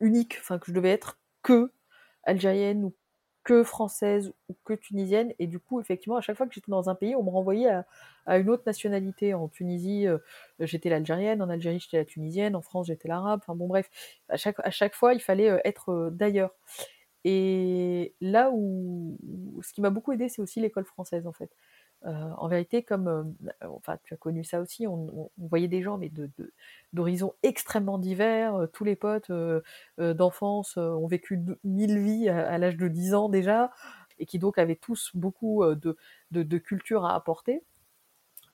[0.00, 0.36] uniques.
[0.40, 1.72] Enfin, que je devais être que
[2.24, 2.94] algérienne ou
[3.44, 5.32] que française ou que tunisienne.
[5.38, 7.70] Et du coup, effectivement, à chaque fois que j'étais dans un pays, on me renvoyait
[8.26, 9.34] à, une autre nationalité.
[9.34, 10.18] En Tunisie, euh,
[10.60, 13.40] j'étais l'algérienne, en Algérie, j'étais la tunisienne, en France, j'étais l'arabe.
[13.42, 13.90] Enfin bon, bref,
[14.28, 16.54] à chaque, à chaque fois, il fallait euh, être euh, d'ailleurs.
[17.24, 19.18] Et là où,
[19.62, 21.50] ce qui m'a beaucoup aidé, c'est aussi l'école française, en fait.
[22.06, 25.96] Euh, en vérité, comme euh, enfin, tu as connu ça aussi, on, voyait des gens
[25.96, 26.12] mais
[26.92, 28.54] d'horizons extrêmement divers.
[28.54, 29.32] Euh, tous les potes
[29.98, 33.70] d'enfance ont vécu mille vies à, l'âge de 10 ans déjà,
[34.18, 35.96] et qui donc avaient tous beaucoup de,
[36.30, 37.62] de, culture à apporter.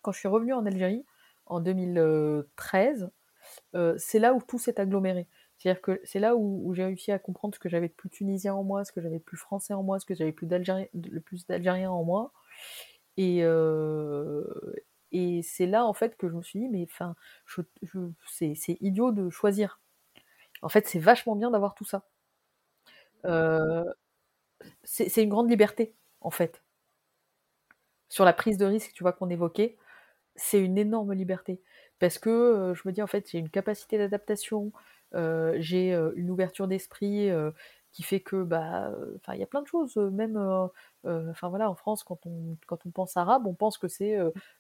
[0.02, 1.04] Quand je suis revenue en Algérie
[1.46, 3.10] en 2013,
[3.96, 5.26] c'est là où tout s'est aggloméré.
[5.58, 8.54] C'est-à-dire que c'est là où, j'ai réussi à comprendre ce que j'avais de plus tunisien
[8.54, 11.20] en moi, ce que j'avais de plus français en moi, ce que j'avais plus le
[11.20, 12.32] plus d'algérien en moi.
[15.12, 17.14] Et, c'est là, en fait, que je me suis dit, mais enfin,
[18.26, 19.80] c'est, idiot de choisir.
[20.62, 22.04] En fait, c'est vachement bien d'avoir tout ça.
[24.85, 26.62] c'est, une grande liberté, en fait.
[28.09, 29.76] Sur la prise de risque, tu vois, qu'on évoquait,
[30.37, 31.61] c'est une énorme liberté.
[31.98, 34.72] Parce que je me dis, en fait, j'ai une capacité d'adaptation,
[35.12, 37.30] j'ai une ouverture d'esprit
[37.92, 38.90] qui fait que, bah,
[39.35, 40.37] il y a plein de choses, même,
[41.05, 44.16] enfin voilà, en France, quand on, quand on pense arabe, on pense que c'est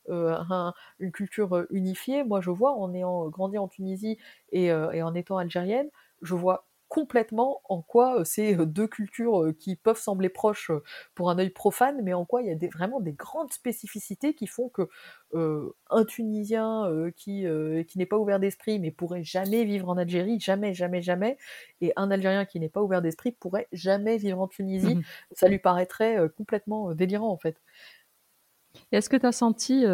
[0.08, 2.24] une culture unifiée.
[2.24, 4.18] Moi, je vois, en ayant grandi en Tunisie
[4.52, 5.88] et en étant algérienne,
[6.22, 10.70] je vois complètement en quoi c'est deux cultures qui peuvent sembler proches
[11.14, 14.34] pour un œil profane, mais en quoi il y a des, vraiment des grandes spécificités
[14.34, 14.90] qui font que
[15.32, 17.46] un Tunisien qui,
[17.86, 21.38] qui n'est pas ouvert d'esprit mais pourrait jamais vivre en Algérie, jamais, jamais, jamais,
[21.80, 25.48] et un Algérien qui n'est pas ouvert d'esprit pourrait jamais vivre en Tunisie, mmh ça
[25.48, 27.56] lui paraîtrait complètement délirant en fait.
[28.92, 29.84] Est-ce que tu as senti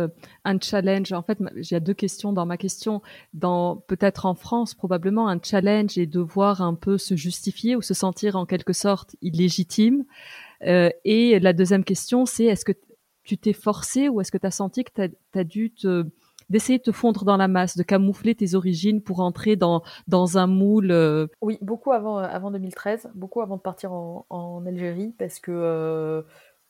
[0.45, 1.13] un challenge?
[1.13, 3.03] En fait, j'ai deux questions dans ma question.
[3.35, 7.95] Dans peut-être en France, probablement un challenge et devoir un peu se justifier ou se
[7.95, 10.05] sentir en quelque sorte illégitime.
[10.63, 12.73] et la deuxième question, c'est est-ce que
[13.27, 16.05] tu t'es forcé ou est-ce que tu as senti que tu as, dû te
[16.49, 20.39] d'essayer de te fondre dans la masse, de camoufler tes origines pour entrer dans, dans
[20.39, 25.41] un moule Oui, beaucoup avant, avant 2013, beaucoup avant de partir en, en Algérie, parce
[25.41, 26.23] que euh,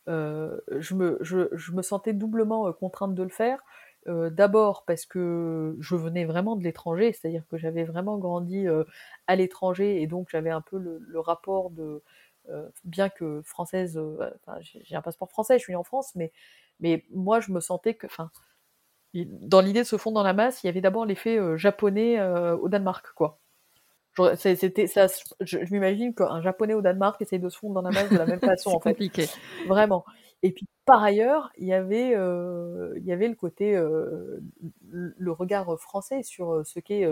[0.06, 3.60] je, me, je, me sentais doublement euh, contrainte de le faire.
[4.08, 8.66] Euh, d'abord parce que je venais vraiment de l'étranger, c'est-à-dire que j'avais vraiment grandi
[9.26, 12.02] à l'étranger et donc j'avais un peu le, rapport de,
[12.84, 14.00] bien que française,
[14.62, 18.06] j'ai un passeport français, je suis en France, mais, moi je me sentais que,
[19.14, 22.68] dans l'idée de se fondre dans la masse, il y avait d'abord l'effet japonais au
[22.68, 23.40] Danemark, quoi.
[24.36, 25.06] C'était ça.
[25.40, 28.26] Je, m'imagine qu'un japonais au Danemark essaye de se fondre dans la masse de la
[28.26, 28.90] même façon en fait.
[28.90, 29.26] compliqué.
[29.68, 30.04] Vraiment.
[30.42, 34.40] Et puis par ailleurs, il y avait, euh, il y avait le côté, euh,
[34.90, 37.06] le regard français sur euh, ce qu'est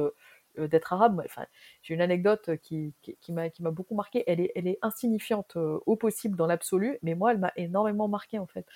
[0.56, 1.20] d'être arabe.
[1.24, 1.46] Enfin,
[1.82, 4.22] j'ai une anecdote qui, qui, m'a qui m'a beaucoup marqué.
[4.28, 8.38] Elle est, elle est insignifiante au possible dans l'absolu, mais moi, elle m'a énormément marqué
[8.38, 8.66] en fait.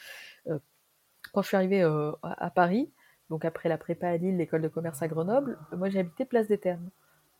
[1.32, 1.82] quand je suis arrivée
[2.22, 2.90] à, Paris,
[3.30, 6.48] donc après la prépa à Lille, l'école de commerce à Grenoble, moi j'ai habité Place
[6.48, 6.58] des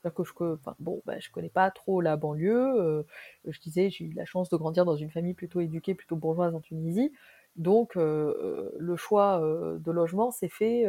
[0.03, 2.81] Que je, enfin, bon, bah, je connais pas trop la banlieue.
[2.81, 3.03] Euh,
[3.47, 6.55] je disais, j'ai eu la chance de grandir dans une famille plutôt éduquée, plutôt bourgeoise
[6.55, 7.13] en Tunisie.
[7.57, 10.87] Donc, euh, le choix euh, de logement s'est fait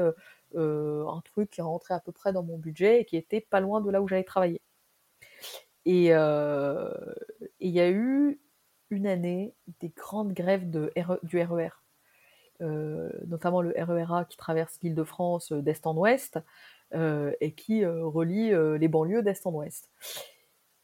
[0.55, 3.81] un truc qui rentrait à peu près dans mon budget et qui était pas loin
[3.81, 4.61] de là où j'allais travailler.
[5.85, 8.39] Et il y a eu
[8.91, 10.91] une année des grandes grèves de
[11.23, 11.69] du RER.
[12.61, 16.41] E notamment le RERA qui traverse l'île de France d'est en ouest, euh,
[16.93, 19.89] et qui euh, relie euh, les banlieues d'est en ouest.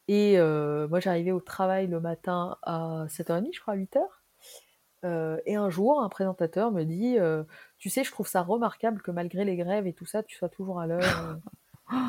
[0.08, 5.40] Et moi, j'arrivais au travail le matin à 7h30, je crois, à 8h.
[5.46, 7.16] et un jour, un présentateur me dit
[7.78, 10.48] Tu sais, je trouve ça remarquable que malgré les grèves et tout ça, tu sois
[10.48, 11.38] toujours à l'heure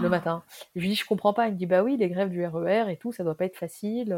[0.03, 0.43] le matin.
[0.75, 1.47] je lui dis Je comprends pas.
[1.47, 3.45] Il me dit Bah oui, les grèves du RER e et tout, ça doit pas
[3.45, 4.15] être facile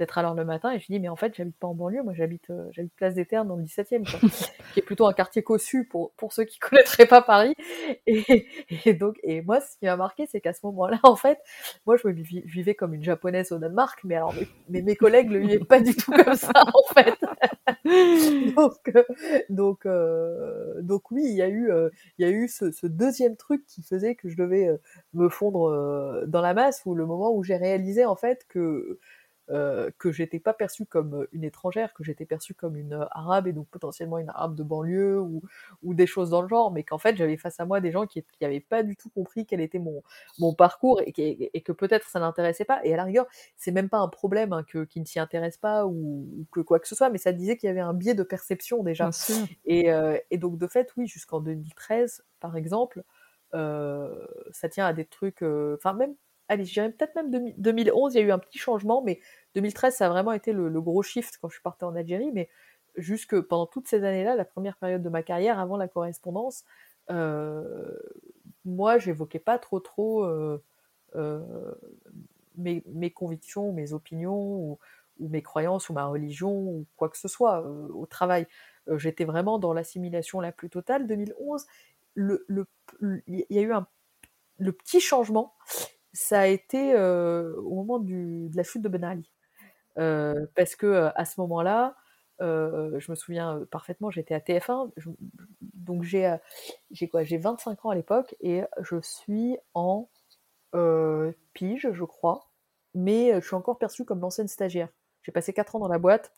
[0.00, 0.72] d'être à l'heure le matin.
[0.72, 3.14] Et je dis, mais en fait, j'habite pas en banlieue, moi j'habite euh, j'habite Place
[3.14, 4.02] des Ternes dans le 17e,
[4.72, 7.54] qui est plutôt un quartier cossu pour, pour ceux qui connaîtraient pas Paris.
[8.06, 8.46] Et,
[8.86, 11.38] et donc, et moi, ce qui m'a marqué, c'est qu'à ce moment-là, en fait,
[11.86, 14.34] moi je me vivais comme une japonaise au Danemark, mais alors,
[14.68, 17.14] mes, mes collègues le vivaient pas du tout comme ça, en fait.
[18.56, 19.04] donc, euh,
[19.50, 21.70] donc, euh, donc oui, il y a eu,
[22.18, 24.68] il y a eu ce, ce, deuxième truc qui faisait que je devais
[25.12, 28.98] me fondre dans la masse, ou le moment où j'ai réalisé en fait que
[29.50, 33.04] euh, que j'étais pas perçue comme euh, une étrangère, que j'étais perçue comme une euh,
[33.10, 35.42] arabe et donc potentiellement une arabe de banlieue ou,
[35.82, 38.06] ou des choses dans le genre, mais qu'en fait j'avais face à moi des gens
[38.06, 40.04] qui n'avaient pas du tout compris quel était mon,
[40.38, 42.80] mon parcours et, et que peut-être ça n'intéressait pas.
[42.84, 45.56] Et à la rigueur, c'est même pas un problème hein, que, qui ne s'y intéresse
[45.56, 48.14] pas ou, que quoi que ce soit, mais ça disait qu'il y avait un biais
[48.14, 49.10] de perception déjà.
[49.64, 49.88] Et,
[50.30, 53.02] et, donc de fait, oui, jusqu'en 2013, par exemple,
[53.52, 56.14] ça tient à des trucs, enfin même
[56.50, 59.20] allez, je dirais peut-être même 2011, il y a eu un petit changement, mais
[59.54, 62.50] 2013, ça a vraiment été le, gros shift quand je suis partie en Algérie, mais
[62.96, 66.64] jusque pendant toutes ces années-là, la première période de ma carrière, avant la correspondance,
[67.10, 67.96] euh,
[68.64, 70.60] moi, j'évoquais pas trop trop euh,
[71.14, 71.72] euh,
[72.56, 74.78] mes, convictions, mes opinions, ou,
[75.20, 78.48] mes croyances, ou ma religion, ou quoi que ce soit au travail.
[78.96, 81.06] J'étais vraiment dans l'assimilation la plus totale.
[81.06, 81.64] 2011,
[82.14, 82.44] le,
[83.28, 83.86] il y a eu un,
[84.58, 85.54] le petit changement,
[86.12, 89.30] ça a été au moment de la chute de Ben Ali.
[89.98, 91.96] Euh, parce que à ce moment-là,
[92.40, 94.90] euh, je me souviens parfaitement, j'étais à TF1,
[95.60, 96.36] donc j'ai
[96.90, 100.08] j'ai quoi, j'ai 25 ans à l'époque et je suis en
[100.74, 102.50] euh, pige, je crois,
[102.94, 104.88] mais je suis encore perçue comme l'ancienne stagiaire.
[105.22, 106.32] J'ai passé 4 ans dans la boîte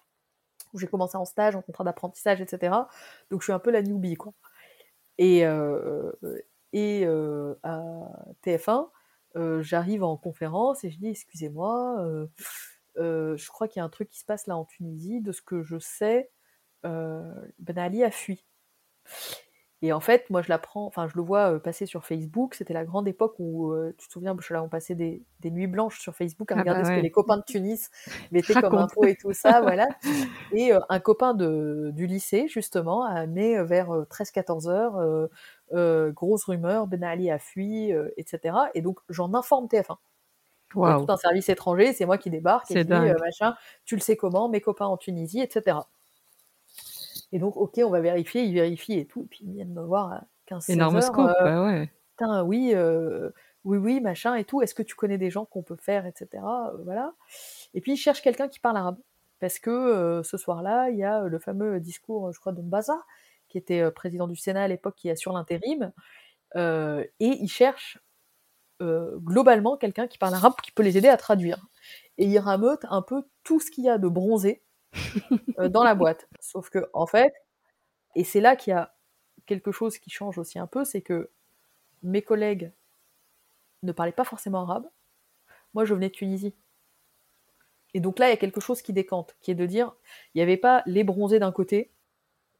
[0.74, 2.88] où j'ai commencé en stage, en contrat d'apprentissage, etc.
[3.30, 4.34] Donc je suis un peu la newbie, quoi.
[5.18, 5.40] Et,
[6.72, 7.06] et
[7.62, 7.82] à
[8.44, 8.88] TF1,
[9.60, 12.28] j'arrive en conférence et je dis excusez-moi,
[12.96, 15.20] je crois qu'il y a un truc qui se passe là en Tunisie.
[15.20, 16.30] De ce que je sais,
[16.84, 18.44] Ben Ali a fui.
[19.84, 22.54] Et en fait, moi, je l'apprends, enfin, je le vois passer sur Facebook.
[22.54, 25.98] C'était la grande époque où, tu te souviens, là, on passait des, des, nuits blanches
[25.98, 27.90] sur Facebook à ah bah regarder ce que les copains de Tunis
[28.30, 29.88] mettaient comme info et tout ça, voilà.
[30.52, 35.28] Et un copain de, du lycée, justement, a amené vers 13-14 heures,
[36.12, 38.56] grosse rumeur, Ben Ali a fui, etc.
[38.74, 39.96] Et donc, j'en informe TF1.
[40.74, 41.04] Wow.
[41.04, 43.54] Tout un service étranger, c'est moi qui débarque et je dis, machin,
[43.84, 45.78] tu le sais comment, mes copains en Tunisie, etc.
[47.32, 49.26] Et donc, ok, on va vérifier, il vérifie et tout.
[49.30, 51.90] Puis ils viennent me voir à 15 Énorme heures, scope, euh, bah ouais.
[52.10, 53.30] Putain, oui, euh,
[53.64, 54.60] oui, oui, machin et tout.
[54.60, 56.28] Est-ce que tu connais des gens qu'on peut faire, etc.
[56.34, 57.14] Euh, voilà.
[57.72, 58.98] Et puis, ils cherchent quelqu'un qui parle arabe.
[59.40, 63.02] Parce que ce soir-là, il y a le fameux discours, je crois, de Mbaza,
[63.52, 65.92] qui était président du Sénat à l'époque, qui assure l'intérim.
[66.56, 67.98] et ils cherchent
[68.80, 71.66] globalement quelqu'un qui parle arabe qui peut les aider à traduire.
[72.18, 74.62] Et ils rameutent un peu tout ce qu'il y a de bronzé
[75.58, 76.28] euh, dans la boîte.
[76.40, 77.32] Sauf que, en fait,
[78.14, 78.94] et c'est là qu'il y a
[79.46, 81.30] quelque chose qui change aussi un peu, c'est que
[82.02, 82.72] mes collègues
[83.82, 84.88] ne parlaient pas forcément arabe.
[85.74, 86.54] Moi, je venais de Tunisie.
[87.94, 89.94] Et donc là, il y a quelque chose qui décante, qui est de dire,
[90.34, 91.90] il n'y avait pas les bronzés d'un côté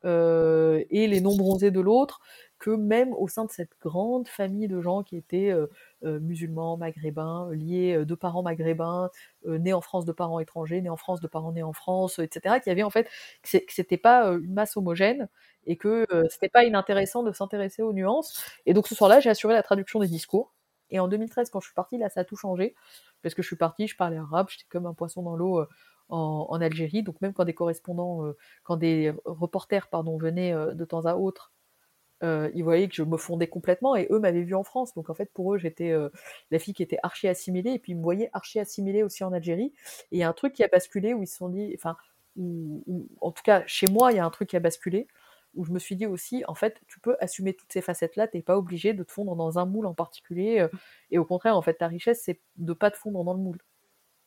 [0.04, 2.20] euh, et les non bronzés de l'autre,
[2.58, 5.66] que même au sein de cette grande famille de gens qui étaient euh,
[6.04, 9.10] euh, musulmans, maghrébins, liés de parents maghrébins,
[9.46, 12.60] nés en France de parents étrangers, nés en France de parents nés en France, etc.,
[12.62, 13.08] qui avait en fait
[13.42, 15.28] que c'était pas une masse homogène
[15.66, 18.44] et que c'était pas inintéressant de s'intéresser aux nuances.
[18.66, 20.52] Et donc ce soir-là, j'ai assuré la traduction des discours.
[20.90, 22.74] Et en 2013, quand je suis partie, là, ça a tout changé.
[23.22, 25.64] Parce que je suis partie, je parlais arabe, j'étais comme un poisson dans l'eau
[26.12, 27.02] en, Algérie.
[27.02, 31.52] Donc même quand des correspondants, quand des reporters, pardon, venaient de temps à autre,
[32.22, 34.94] ils voyaient que je me fondais complètement et eux m'avaient vu en France.
[34.94, 35.92] Donc en fait pour eux j'étais
[36.50, 39.32] la fille qui était archi assimilée et puis ils me voyaient archi assimilée aussi en
[39.32, 39.72] Algérie.
[40.12, 41.96] Et il y a un truc qui a basculé où ils se sont dit, enfin,
[43.20, 45.08] en tout cas chez moi il y a un truc qui a basculé
[45.54, 48.40] où je me suis dit aussi, en fait, tu peux assumer toutes ces facettes-là, t'es
[48.40, 50.66] pas obligé de te fondre dans un moule en particulier,
[51.10, 53.58] et au contraire, en fait, ta richesse, c'est de pas te fondre dans le moule.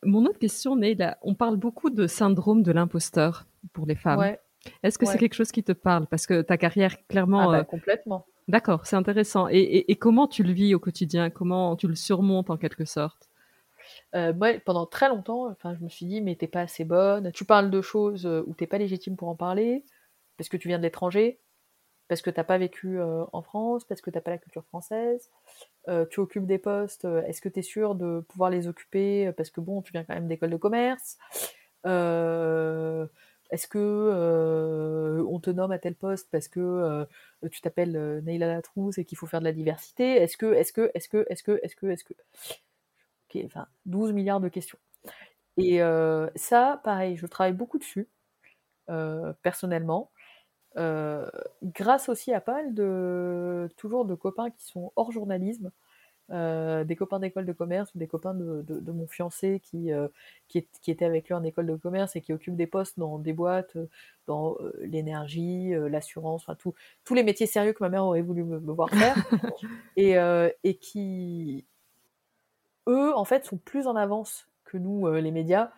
[0.06, 0.80] Mon autre question,
[1.22, 4.36] on parle beaucoup de syndrome de l'imposteur pour les femmes.
[4.84, 6.08] Est-ce que c'est quelque chose qui te parle?
[6.08, 7.41] Parce que ta carrière, clairement.
[7.41, 8.26] Ah bah, euh, complètement.
[8.48, 9.48] D'accord, c'est intéressant.
[9.50, 11.30] Et, comment tu le vis au quotidien?
[11.30, 13.30] Comment tu le surmontes en quelque sorte?
[14.15, 14.34] Euh,
[14.65, 17.32] pendant très longtemps, enfin, je me suis dit, mais t'es pas assez bonne.
[17.32, 19.84] Tu parles de choses euh, où t'es pas légitime pour en parler,
[20.38, 21.39] parce que tu viens de l'étranger,
[22.08, 25.30] parce que t'as pas vécu en France, parce que t'as pas la culture française.
[25.88, 29.32] Euh, tu occupes des postes, euh, est-ce que tu es sûr de pouvoir les occuper?
[29.34, 31.17] Parce que bon, tu viens quand même d'école de commerce.
[31.86, 33.06] Euh,
[33.52, 37.06] est-ce que on te nomme à tel poste parce que
[37.52, 40.15] tu t'appelles Neila Latrousse et qu'il faut faire de la diversité?
[40.15, 42.13] Est-ce que, est-ce que, est-ce que, est-ce que, est-ce que, est-ce que?
[43.30, 44.80] Ok, enfin, 12 milliards de questions.
[45.58, 45.80] Et
[46.36, 48.08] ça, pareil, je travaille beaucoup dessus,
[49.43, 50.12] personnellement.
[50.77, 51.25] Euh,
[51.63, 55.71] grâce aussi à pas mal de toujours de copains qui sont hors journalisme,
[56.31, 60.07] euh, des copains d'école de commerce ou des copains de, de, mon fiancé qui, euh,
[60.47, 62.97] qui, est, qui, était avec lui en école de commerce et qui occupe des postes
[62.97, 63.77] dans des boîtes,
[64.27, 68.59] dans l'énergie, l'assurance, enfin tout, tous les métiers sérieux que ma mère aurait voulu me,
[68.59, 69.15] me voir faire,
[69.97, 70.15] et,
[70.63, 71.65] et qui,
[72.88, 75.71] eux, en fait, sont plus en avance que nous, les médias,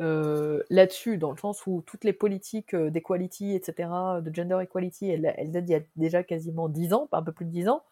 [0.00, 3.88] euh, là-dessus, dans le sens où toutes les politiques euh, d'equality, etc.,
[4.22, 7.32] de gender equality, elles, elles datent il y a déjà quasiment 10 ans, un peu
[7.32, 7.82] plus de 10 ans,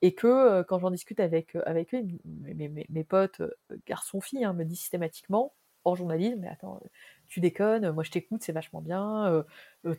[0.00, 3.42] et que euh, quand j'en discute avec, avec eux, mes, mes, mes potes,
[3.86, 5.52] garçons-filles, hein, me disent systématiquement,
[5.84, 6.80] en journalisme, mais attends,
[7.26, 9.44] tu déconnes, moi je t'écoute, c'est vachement bien,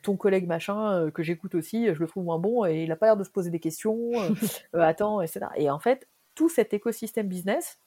[0.02, 3.08] ton collègue machin, que j'écoute aussi, je le trouve moins bon, et il a pas
[3.08, 4.12] l'air de se poser des questions,
[4.74, 5.48] attends, etc.
[5.58, 7.80] Et en fait, tout cet écosystème business,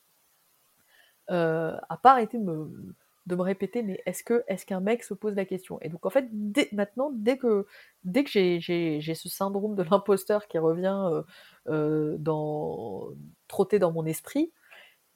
[1.30, 2.94] euh, a pas arrêté de me,
[3.26, 5.78] de me répéter mais est-ce que est-ce qu'un mec se pose la question?
[5.82, 6.26] Et donc en fait
[6.72, 7.66] maintenant dès que
[8.04, 11.22] dès que j'ai ce syndrome de l'imposteur qui revient euh,
[11.68, 13.08] euh, dans
[13.48, 14.52] trotter dans mon esprit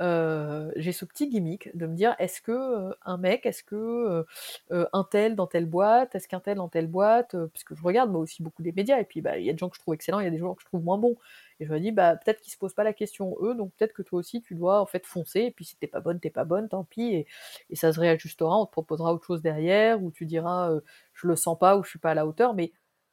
[0.01, 4.25] euh, j'ai ce petit gimmick de me dire est-ce que euh, un mec, est-ce que
[4.71, 7.83] euh, un tel dans telle boîte, est-ce qu'un tel dans telle boîte, parce que je
[7.83, 9.77] regarde moi aussi beaucoup des médias et puis bah il y a des gens que
[9.77, 11.17] je trouve excellents, il y a des gens que je trouve moins bons
[11.61, 13.93] et je me dis bah peut-être qu'ils se posent pas la question eux, donc peut-être
[13.93, 16.31] que toi aussi tu dois en fait foncer et puis si t'es pas bonne t'es
[16.31, 17.27] pas bonne, tant pis et,
[17.71, 20.71] et, ça se réajustera, on te proposera autre chose derrière ou tu diras
[21.15, 22.73] je le sens pas ou je suis pas à la hauteur, mais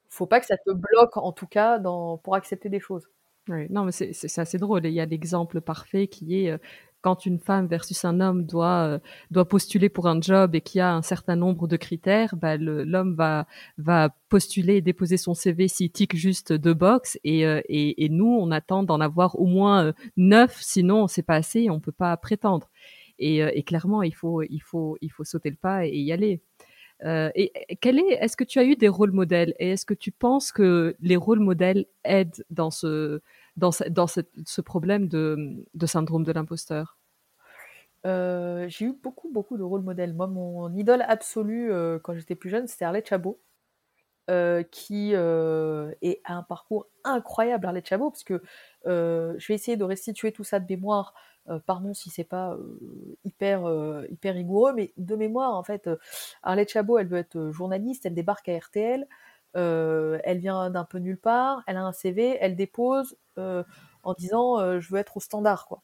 [0.09, 3.09] faut pas que ça te bloque en tout cas dans pour accepter des choses.
[3.49, 4.85] Oui, non, mais c'est assez drôle.
[4.85, 6.57] Il y a l'exemple parfait qui est euh,
[7.01, 8.99] quand une femme versus un homme doit euh,
[9.31, 12.57] doit postuler pour un job et qu'il y a un certain nombre de critères, bah,
[12.57, 17.61] l'homme va va postuler et déposer son CV s'il tique juste deux box et, euh,
[17.69, 21.69] et, et nous on attend d'en avoir au moins neuf, sinon c'est pas assez, et
[21.69, 22.69] on peut pas prétendre.
[23.19, 26.41] Et, et clairement il faut il faut il faut sauter le pas et y aller.
[27.03, 30.11] Et quel est, est-ce que tu as eu des rôles modèles et est-ce que tu
[30.11, 33.21] penses que les rôles modèles aident dans ce,
[33.55, 36.97] dans dans ce, problème de, syndrome de l'imposteur?
[38.03, 40.13] J'ai eu beaucoup, beaucoup de rôles modèles.
[40.13, 41.71] Moi, mon idole absolue
[42.03, 43.39] quand j'étais plus jeune, c'était Arlette Chabot.
[44.29, 48.41] Euh, qui euh, est un parcours incroyable, Arlette Chabot, parce que
[48.85, 51.13] euh, je vais essayer de restituer tout ça de mémoire.
[51.65, 52.57] pardon si c'est pas
[53.23, 53.61] hyper
[54.09, 55.89] hyper rigoureux, mais de mémoire en fait,
[56.43, 59.07] Arlette Chabot, elle veut être journaliste, elle débarque à RTL,
[59.53, 64.91] elle vient d'un peu nulle part, elle a un CV, elle dépose en disant je
[64.91, 65.83] veux être au standard quoi.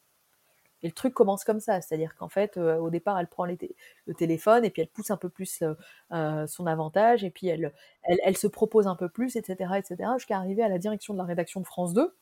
[0.84, 4.14] Et le truc commence comme ça, c'est-à-dire qu'en fait, euh, au départ, elle prend le
[4.14, 5.72] téléphone et puis elle pousse un peu plus euh,
[6.12, 7.72] euh, son avantage et puis elle,
[8.02, 11.24] elle, se propose un peu plus, etc., etc., jusqu'à arriver à la direction de la
[11.24, 12.14] rédaction de France 2.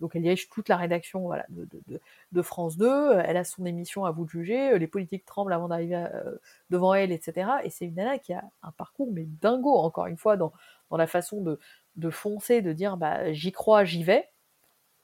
[0.00, 4.10] Donc elle dirige toute la rédaction voilà, de, France 2, elle a son émission à
[4.10, 6.06] vous de juger, les politiques tremblent avant d'arriver
[6.68, 7.50] devant elle, etc.
[7.64, 10.52] Et c'est une nana qui a un parcours mais dingo, encore une fois, dans,
[10.90, 11.58] dans la façon de,
[11.96, 14.28] de foncer, de dire bah, j'y crois, j'y vais.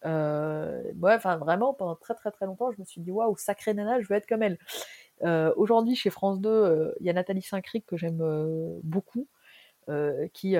[0.04, 4.00] Euh, ouais, vraiment pendant très très très longtemps, je me suis dit waouh, sacrée nana,
[4.00, 4.58] je veux être comme elle.
[5.22, 8.22] Euh, aujourd'hui, chez France 2, euh, il y a Nathalie Saint-Cric que j'aime
[8.82, 9.28] beaucoup,
[10.32, 10.56] qui,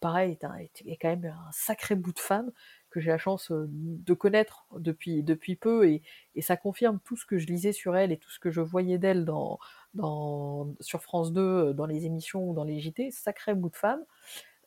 [0.00, 0.38] pareil,
[0.86, 2.50] est, quand même un sacré bout de femme
[2.90, 6.02] que j'ai la chance de connaître depuis, depuis peu et,
[6.34, 8.60] et, ça confirme tout ce que je lisais sur elle et tout ce que je
[8.60, 9.58] voyais d'elle dans,
[9.94, 14.02] dans, sur France 2, dans les émissions ou dans les JT, sacré bout de femme.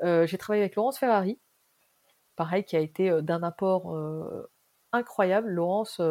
[0.04, 1.39] j'ai travaillé avec Laurence Ferrari,
[2.40, 3.94] pareil, qui a été d'un apport
[4.94, 5.50] incroyable.
[5.50, 6.02] Laurence,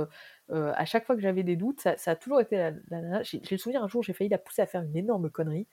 [0.50, 3.22] à chaque fois que j'avais des doutes, ça, a toujours été la, nana.
[3.22, 5.66] J'ai le souvenir un jour, j'ai failli la pousser à faire une énorme connerie.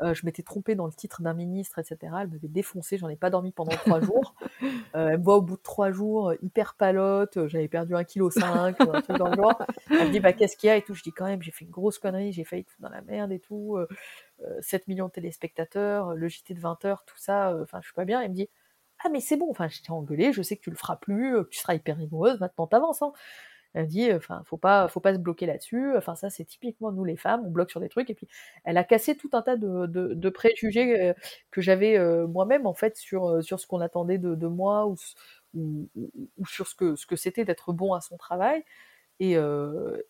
[0.00, 1.98] je m'étais trompée dans le titre d'un ministre, etc.
[2.22, 4.34] Elle m'avait défoncé, j'en ai pas dormi pendant trois jours.
[4.94, 8.80] elle me voit au bout de trois jours, hyper palote, j'avais perdu un kilo cinq,
[8.80, 9.62] un truc dans le genre.
[9.90, 10.94] Elle me dit, bah, qu'est-ce qu'il y a et tout?
[10.94, 13.32] Je dis, quand même, j'ai fait une grosse connerie, j'ai failli tout dans la merde
[13.32, 13.76] et tout.
[14.60, 18.06] 7 millions de téléspectateurs, le JT de 20 heures, tout ça, enfin, je suis pas
[18.06, 18.22] bien.
[18.22, 18.48] Elle me dit,
[19.04, 19.80] ah, mais c'est bon, enfin, je
[20.32, 23.02] je sais que tu le feras plus, euh, que tu seras hyper rigoureuse, maintenant t'avances.
[23.02, 23.12] Hein.
[23.74, 25.96] Elle dit, euh, enfin, faut pas, faut pas se bloquer là-dessus.
[25.96, 28.08] Enfin, ça, c'est typiquement nous les femmes, on bloque sur des trucs.
[28.10, 28.28] Et puis,
[28.64, 31.14] elle a cassé tout un tas de, préjugés euh,
[31.50, 34.96] que j'avais moi-même, en fait, sur, sur ce qu'on attendait de, moi ou,
[35.54, 38.64] ou, sur ce que, ce que c'était d'être bon à son travail.
[39.20, 39.34] Et,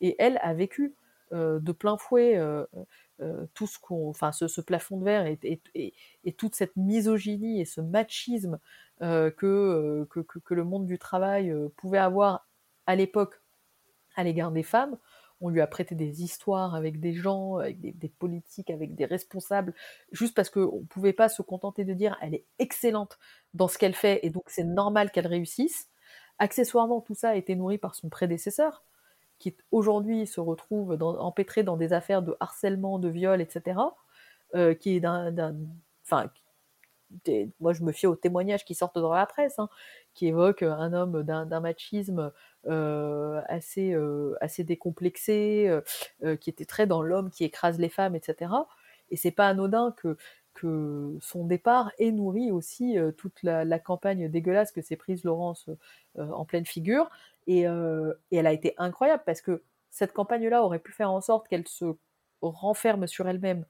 [0.01, 0.95] et elle a vécu
[1.33, 2.39] de plein fouet
[3.55, 5.61] tout ce qu'on, enfin, ce, plafond de verre et,
[6.25, 8.59] et, toute cette misogynie et ce machisme
[9.01, 12.47] que, que, que, le monde du travail pouvait avoir
[12.87, 13.41] à l'époque
[14.17, 14.97] à l'égard des femmes.
[15.41, 19.75] On lui a prêté des histoires avec des gens, avec des, politiques, avec des responsables,
[20.13, 23.19] juste parce qu'on ne pouvait pas se contenter de dire elle est excellente
[23.53, 25.89] dans ce qu'elle fait et donc c'est normal qu'elle réussisse.
[26.39, 28.85] Accessoirement, tout ça a été nourri par son prédécesseur,
[29.45, 33.79] qui aujourd'hui se retrouve dans, empêtré dans des affaires de harcèlement, de viol, etc.,
[34.55, 35.55] euh, qui est d'un,
[36.03, 36.31] enfin,
[37.61, 39.69] moi je me fie aux témoignages qui sortent dans la presse, hein,
[40.15, 42.33] qui évoquent un homme d'un, machisme
[42.67, 45.71] euh, assez, euh, assez décomplexé,
[46.41, 48.51] qui était très dans l'homme qui écrase les femmes, etc.
[49.11, 50.17] Et c'est pas anodin que
[50.55, 55.69] que son départ ait nourri aussi toute la, campagne dégueulasse que s'est prise Laurence
[56.17, 57.11] en pleine figure,
[57.49, 61.49] euh, et, elle a été incroyable parce que cette campagne-là aurait pu faire en sorte
[61.49, 61.97] qu'elle se
[62.41, 63.65] renferme sur elle-même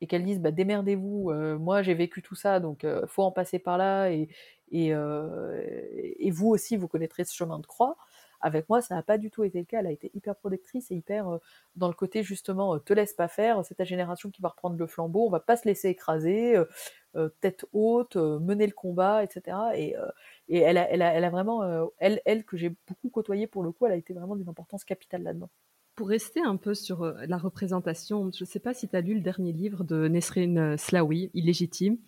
[0.00, 3.30] et qu'elle dise bah, démerdez-vous, euh, moi j'ai vécu tout ça, donc euh, faut en
[3.30, 4.28] passer par là, et,
[4.72, 4.92] et,
[6.30, 7.96] vous aussi vous connaîtrez ce chemin de croix.
[8.42, 9.80] Avec moi, ça n'a pas du tout été le cas.
[9.80, 11.38] Elle a été hyper protectrice et hyper
[11.76, 14.86] dans le côté justement te laisse pas faire, c'est ta génération qui va reprendre le
[14.86, 16.56] flambeau, on va pas se laisser écraser,
[17.40, 19.56] tête haute, mener le combat, etc.
[19.74, 19.94] Et,
[20.60, 23.86] elle a, elle, a, vraiment, euh, elle, elle que j'ai beaucoup côtoyée pour le coup,
[23.86, 25.50] elle a été vraiment d'une importance capitale là-dedans.
[25.94, 29.02] Pour rester un peu sur euh, la représentation, je ne sais pas si tu as
[29.02, 31.98] lu le dernier livre de Nesrine euh, Slaoui, Illégitime.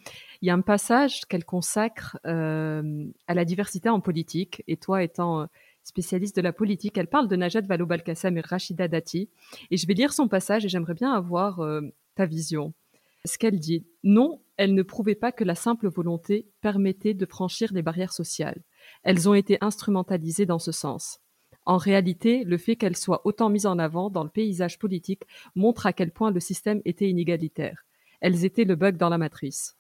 [0.41, 5.49] Il y a un passage qu'elle consacre à la diversité en politique, et toi étant
[5.85, 9.31] spécialiste de la politique, elle parle de Najat Vallaud-Belkacem et Rachida Dati.
[9.71, 11.61] Et je vais lire son passage et j'aimerais bien avoir
[12.17, 12.73] ta vision.
[13.25, 17.73] Ce qu'elle dit, non, elles ne prouvaient pas que la simple volonté permettait de franchir
[17.73, 18.63] les barrières sociales.
[19.03, 21.21] Elles ont été instrumentalisées dans ce sens.
[21.67, 25.23] En réalité, le fait qu'elles soient autant mises en avant dans le paysage politique
[25.55, 27.87] montre à quel point le système était inégalitaire.
[28.21, 29.77] Elles étaient le bug dans la matrice.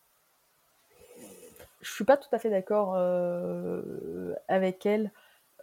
[1.83, 5.13] Je suis pas tout à fait d'accord euh, avec elles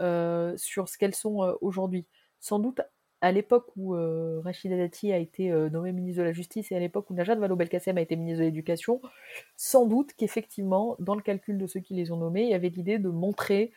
[0.02, 2.06] euh, sur ce qu'elles sont euh, aujourd'hui.
[2.39, 2.82] Sans doute
[3.22, 6.76] à l'époque où euh, Rachida Dati a été euh, nommée ministre de la Justice et
[6.76, 8.99] à l'époque où Najat Vallaud-Belkacem a été ministre de l'Éducation,
[9.56, 12.70] sans doute qu'effectivement, dans le calcul de ceux qui les ont nommés, il y avait
[12.70, 13.72] l'idée de montrer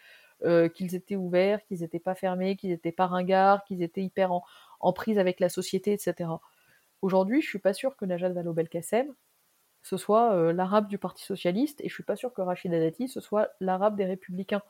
[0.45, 4.33] euh, qu'ils étaient ouverts, qu'ils n'étaient pas fermés, qu'ils n'étaient pas ringards, qu'ils étaient hyper
[4.33, 6.31] en, prise avec la société, etc.
[7.03, 9.15] Aujourd'hui, je suis pas sûre que Najat Vallaud-Belkacem
[9.83, 13.21] ce soit l'arabe du Parti socialiste, et je suis pas sûre que Rachida Dati ce
[13.21, 14.63] soit l'arabe des Républicains.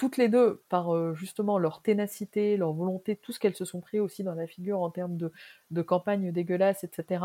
[0.00, 4.00] Toutes les deux, par justement leur ténacité, leur volonté, tout ce qu'elles se sont pris
[4.00, 5.30] aussi dans la figure en termes de,
[5.70, 7.22] de campagne dégueulasse, etc.,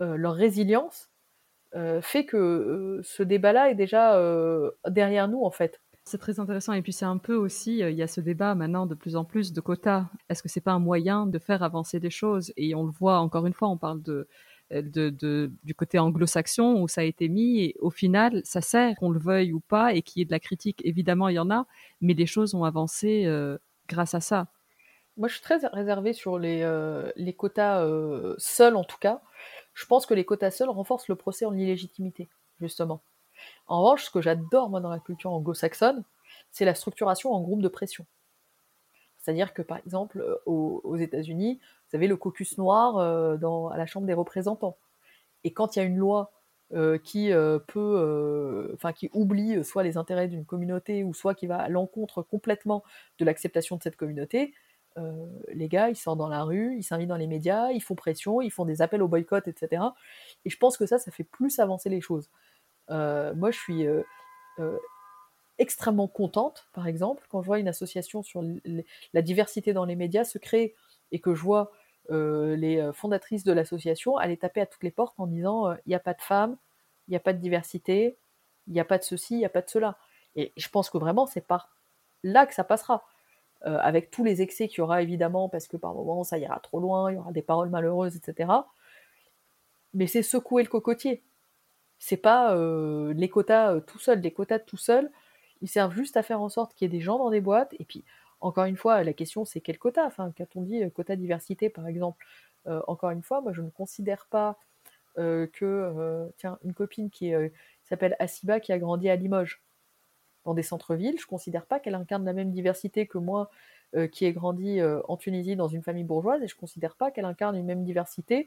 [0.00, 1.10] leur résilience,
[2.02, 4.20] fait que ce débat-là est déjà
[4.88, 5.80] derrière nous, en fait.
[6.04, 6.72] C'est très intéressant.
[6.72, 9.24] Et puis c'est un peu aussi, il y a ce débat maintenant de plus en
[9.24, 10.06] plus de quotas.
[10.28, 12.52] Est-ce que c'est pas un moyen de faire avancer des choses?
[12.56, 14.26] Et on le voit encore une fois, on parle de,
[14.70, 19.10] de, du côté anglo-saxon où ça a été mis et au final ça sert qu'on
[19.10, 20.82] le veuille ou pas et qu'il y ait de la critique.
[20.84, 21.66] Évidemment il y en a
[22.00, 23.26] mais les choses ont avancé
[23.88, 24.48] grâce à ça.
[25.16, 26.64] Moi je suis très réservée sur les,
[27.16, 27.86] les quotas
[28.36, 29.22] seuls en tout cas.
[29.72, 32.28] Je pense que les quotas seuls renforcent le procès en illégitimité
[32.60, 33.00] justement.
[33.66, 36.04] En revanche, ce que j'adore moi dans la culture anglo-saxonne,
[36.50, 38.06] c'est la structuration en groupe de pression.
[39.18, 41.60] C'est-à-dire que par exemple, euh, aux, États-Unis,
[41.90, 43.36] vous avez le caucus noir euh,
[43.70, 44.78] à la Chambre des représentants.
[45.44, 46.32] Et quand il y a une loi
[46.74, 47.30] euh, qui
[47.66, 52.82] peut, qui oublie soit les intérêts d'une communauté ou soit qui va à l'encontre complètement
[53.18, 54.54] de l'acceptation de cette communauté,
[55.52, 58.40] les gars, ils sortent dans la rue, ils s'invitent dans les médias, ils font pression,
[58.40, 59.84] ils font des appels au boycott, etc.
[60.44, 62.28] Et je pense que ça, ça fait plus avancer les choses.
[62.88, 63.86] Moi, je suis
[65.58, 68.42] extrêmement contente, par exemple, quand je vois une association sur
[69.12, 70.74] la diversité dans les médias se créer
[71.12, 71.72] et que je vois
[72.10, 76.00] les fondatrices de l'association aller taper à toutes les portes en disant il n'y a
[76.00, 76.56] pas de femmes,
[77.06, 78.16] il n'y a pas de diversité,
[78.66, 79.98] il n'y a pas de ceci, il n'y a pas de cela.
[80.36, 81.70] Et je pense que vraiment, c'est par
[82.22, 83.04] là que ça passera.
[83.62, 86.80] avec tous les excès qu'il y aura évidemment, parce que par moments ça ira trop
[86.80, 88.48] loin, il y aura des paroles malheureuses, etc.
[89.94, 91.22] Mais c'est secouer le cocotier.
[91.98, 95.10] C'est pas euh, les quotas euh, tout seuls, des quotas tout seuls.
[95.62, 97.74] Ils servent juste à faire en sorte qu'il y ait des gens dans des boîtes.
[97.78, 98.04] Et puis,
[98.40, 100.04] encore une fois, la question c'est quel quota?
[100.06, 102.24] Enfin, quand on dit euh, quota diversité, par exemple,
[102.86, 104.58] encore une fois, moi je ne considère pas
[105.16, 107.32] que, tiens, une copine qui
[107.82, 109.62] s'appelle Asiba, qui a grandi à Limoges,
[110.44, 113.50] dans des centres-villes, je ne considère pas qu'elle incarne la même diversité que moi
[113.94, 116.94] euh, qui est grandi euh, en Tunisie dans une famille bourgeoise et je ne considère
[116.94, 118.46] pas qu'elle incarne une même diversité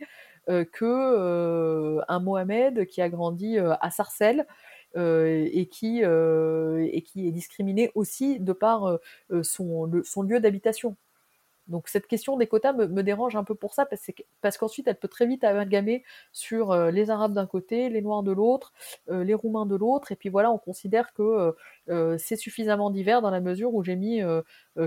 [0.50, 4.48] euh, que un Mohamed qui a grandi à Sarcelles
[4.96, 9.00] et, qui, et qui est discriminé aussi de par
[9.44, 10.96] son, son lieu d'habitation.
[11.72, 13.88] Donc cette question des quotas me, dérange un peu pour ça,
[14.42, 18.24] parce, qu'ensuite elle peut très vite amalgamer sur euh, les Arabes d'un côté, les Noirs
[18.24, 18.74] de l'autre,
[19.10, 21.56] euh, les Roumains de l'autre, et puis voilà, on considère que
[21.90, 24.22] euh, c'est suffisamment divers dans la mesure où j'ai mis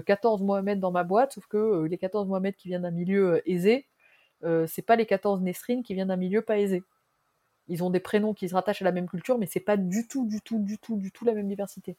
[0.06, 3.86] 14 Mohamed dans ma boîte, sauf que les 14 Mohamed qui viennent d'un milieu aisé,
[4.66, 6.82] c'est pas les 14 Nesrine qui viennent d'un milieu pas aisé.
[7.68, 10.06] Ils ont des prénoms qui se rattachent à la même culture, mais c'est pas du
[10.06, 11.96] tout, du tout, du tout, du tout la même diversité.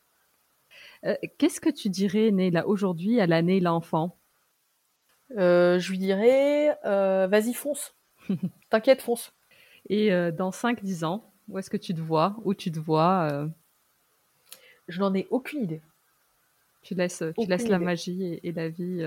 [1.38, 4.18] Qu'est-ce que tu dirais, Neila, aujourd'hui à l'année l'enfant
[5.38, 7.96] euh, je lui dirais euh, vas-y, fonce.
[8.70, 9.34] T'inquiète, fonce.
[9.90, 13.48] Et euh, dans 5-10 ans, où est-ce que tu te vois Où tu te vois
[14.88, 15.82] Je n'en ai aucune idée.
[16.82, 19.04] Tu laisses, tu laisses la magie et, la vie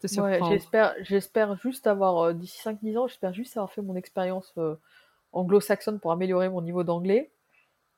[0.00, 0.50] te surprendre.
[0.50, 4.54] j'espère, j'espère juste avoir, d'ici 5-10 ans, j'espère juste avoir fait mon expérience
[5.34, 7.32] anglo-saxonne pour améliorer mon niveau d'anglais.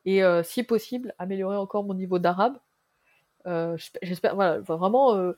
[0.05, 2.59] Et si possible, améliorer encore mon niveau d'arabe
[3.47, 5.33] euh, j'espère, voilà, vraiment, euh,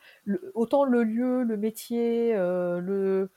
[0.55, 3.31] autant le lieu, le métier, euh, le,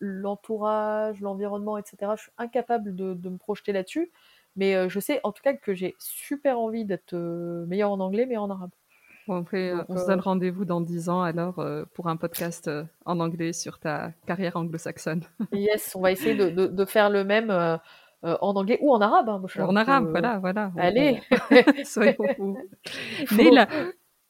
[0.00, 2.12] l'entourage, l'environnement, etc.
[2.16, 4.10] Je suis incapable de, me projeter là-dessus,
[4.56, 7.14] mais je sais en tout cas que j'ai super envie d'être
[7.66, 8.70] meilleur en anglais, mais en arabe.
[9.28, 11.64] On se donne rendez-vous dans 10 ans alors
[11.94, 12.70] pour un podcast
[13.04, 15.22] en anglais sur ta carrière anglo-saxonne.
[15.52, 17.78] yes, on va essayer de, de faire le même
[18.24, 19.28] euh, en anglais ou en arabe.
[19.28, 20.72] Hein, en arabe, voilà, voilà.
[20.78, 21.20] Allez,
[21.84, 22.58] soyons fous.
[23.36, 23.50] Mais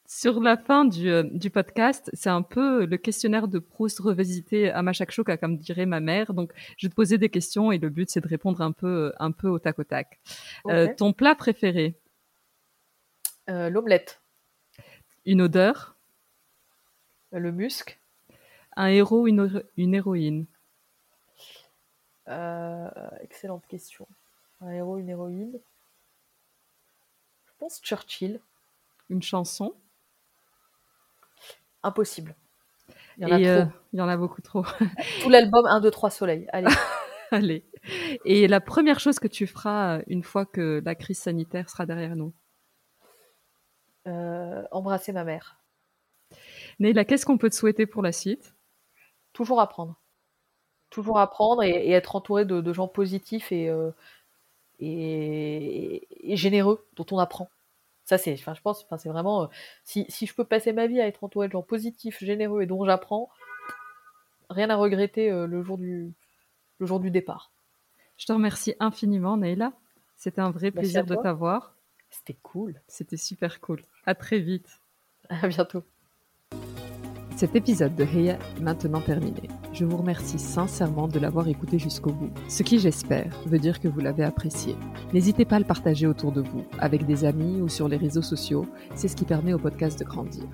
[0.05, 4.69] sur la fin du, euh, du podcast, c'est un peu le questionnaire de Proust revisité
[4.69, 6.33] à Machakchouk, comme dirait ma mère.
[6.33, 9.13] Donc, je vais te poser des questions et le but, c'est de répondre un peu,
[9.19, 10.19] un peu au tac au tac.
[10.67, 11.95] Euh, ton plat préféré?
[13.47, 14.21] L'omelette.
[15.27, 15.95] Une odeur
[17.31, 17.99] Le musc.
[18.77, 20.45] Un héros, une, une héroïne
[22.29, 22.89] euh,
[23.21, 24.07] excellente question.
[24.61, 25.59] Un héros, une héroïne.
[27.45, 28.39] Je pense Churchill.
[29.09, 29.73] Une chanson
[31.83, 32.33] Impossible.
[33.17, 33.47] Il y en a trop.
[33.47, 34.63] Euh, il y en a beaucoup trop.
[35.21, 36.47] Tout l'album 1, 2, 3 soleil.
[36.53, 36.73] Allez.
[37.31, 37.65] Allez.
[38.23, 41.85] Et la première chose que tu feras euh, une fois que la crise sanitaire sera
[41.85, 42.33] derrière nous?
[44.71, 45.59] Embrasser ma mère.
[46.79, 48.55] Neila, qu'est-ce qu'on peut te souhaiter pour la suite?
[49.33, 49.99] Toujours apprendre
[50.89, 53.91] toujours apprendre et, être entouré de, gens positifs euh,
[54.79, 57.49] et, et, généreux dont on apprend.
[58.03, 59.47] Ça, c'est, enfin, je pense, enfin, c'est vraiment, euh,
[59.83, 62.65] si, si, je peux passer ma vie à être entouré de gens positifs, généreux et
[62.65, 63.29] dont j'apprends,
[64.49, 66.13] rien à regretter euh, le jour du,
[66.79, 67.51] le jour du départ.
[68.15, 69.73] Je te remercie infiniment, Neila.
[70.15, 71.75] C'était un vrai plaisir de t'avoir.
[72.09, 72.81] C'était cool.
[72.87, 73.81] C'était super cool.
[74.05, 74.81] À très vite.
[75.29, 75.83] À bientôt.
[77.37, 79.43] Cet épisode de Heya est maintenant terminé.
[79.71, 83.87] Je vous remercie sincèrement de l'avoir écouté jusqu'au bout, ce qui j'espère veut dire que
[83.87, 84.75] vous l'avez apprécié.
[85.13, 88.23] N'hésitez pas à le partager autour de vous, avec des amis ou sur les réseaux
[88.23, 90.45] sociaux, c'est ce qui permet au podcast de grandir.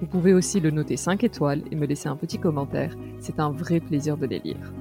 [0.00, 3.52] Vous pouvez aussi le noter 5 étoiles et me laisser un petit commentaire, c'est un
[3.52, 4.72] vrai plaisir de les lire.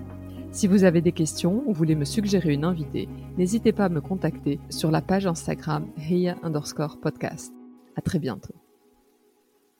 [0.51, 4.01] Si vous avez des questions ou voulez me suggérer une invitée, n'hésitez pas à me
[4.01, 7.53] contacter sur la page Instagram Heya underscore podcast.
[7.95, 8.60] À très bientôt.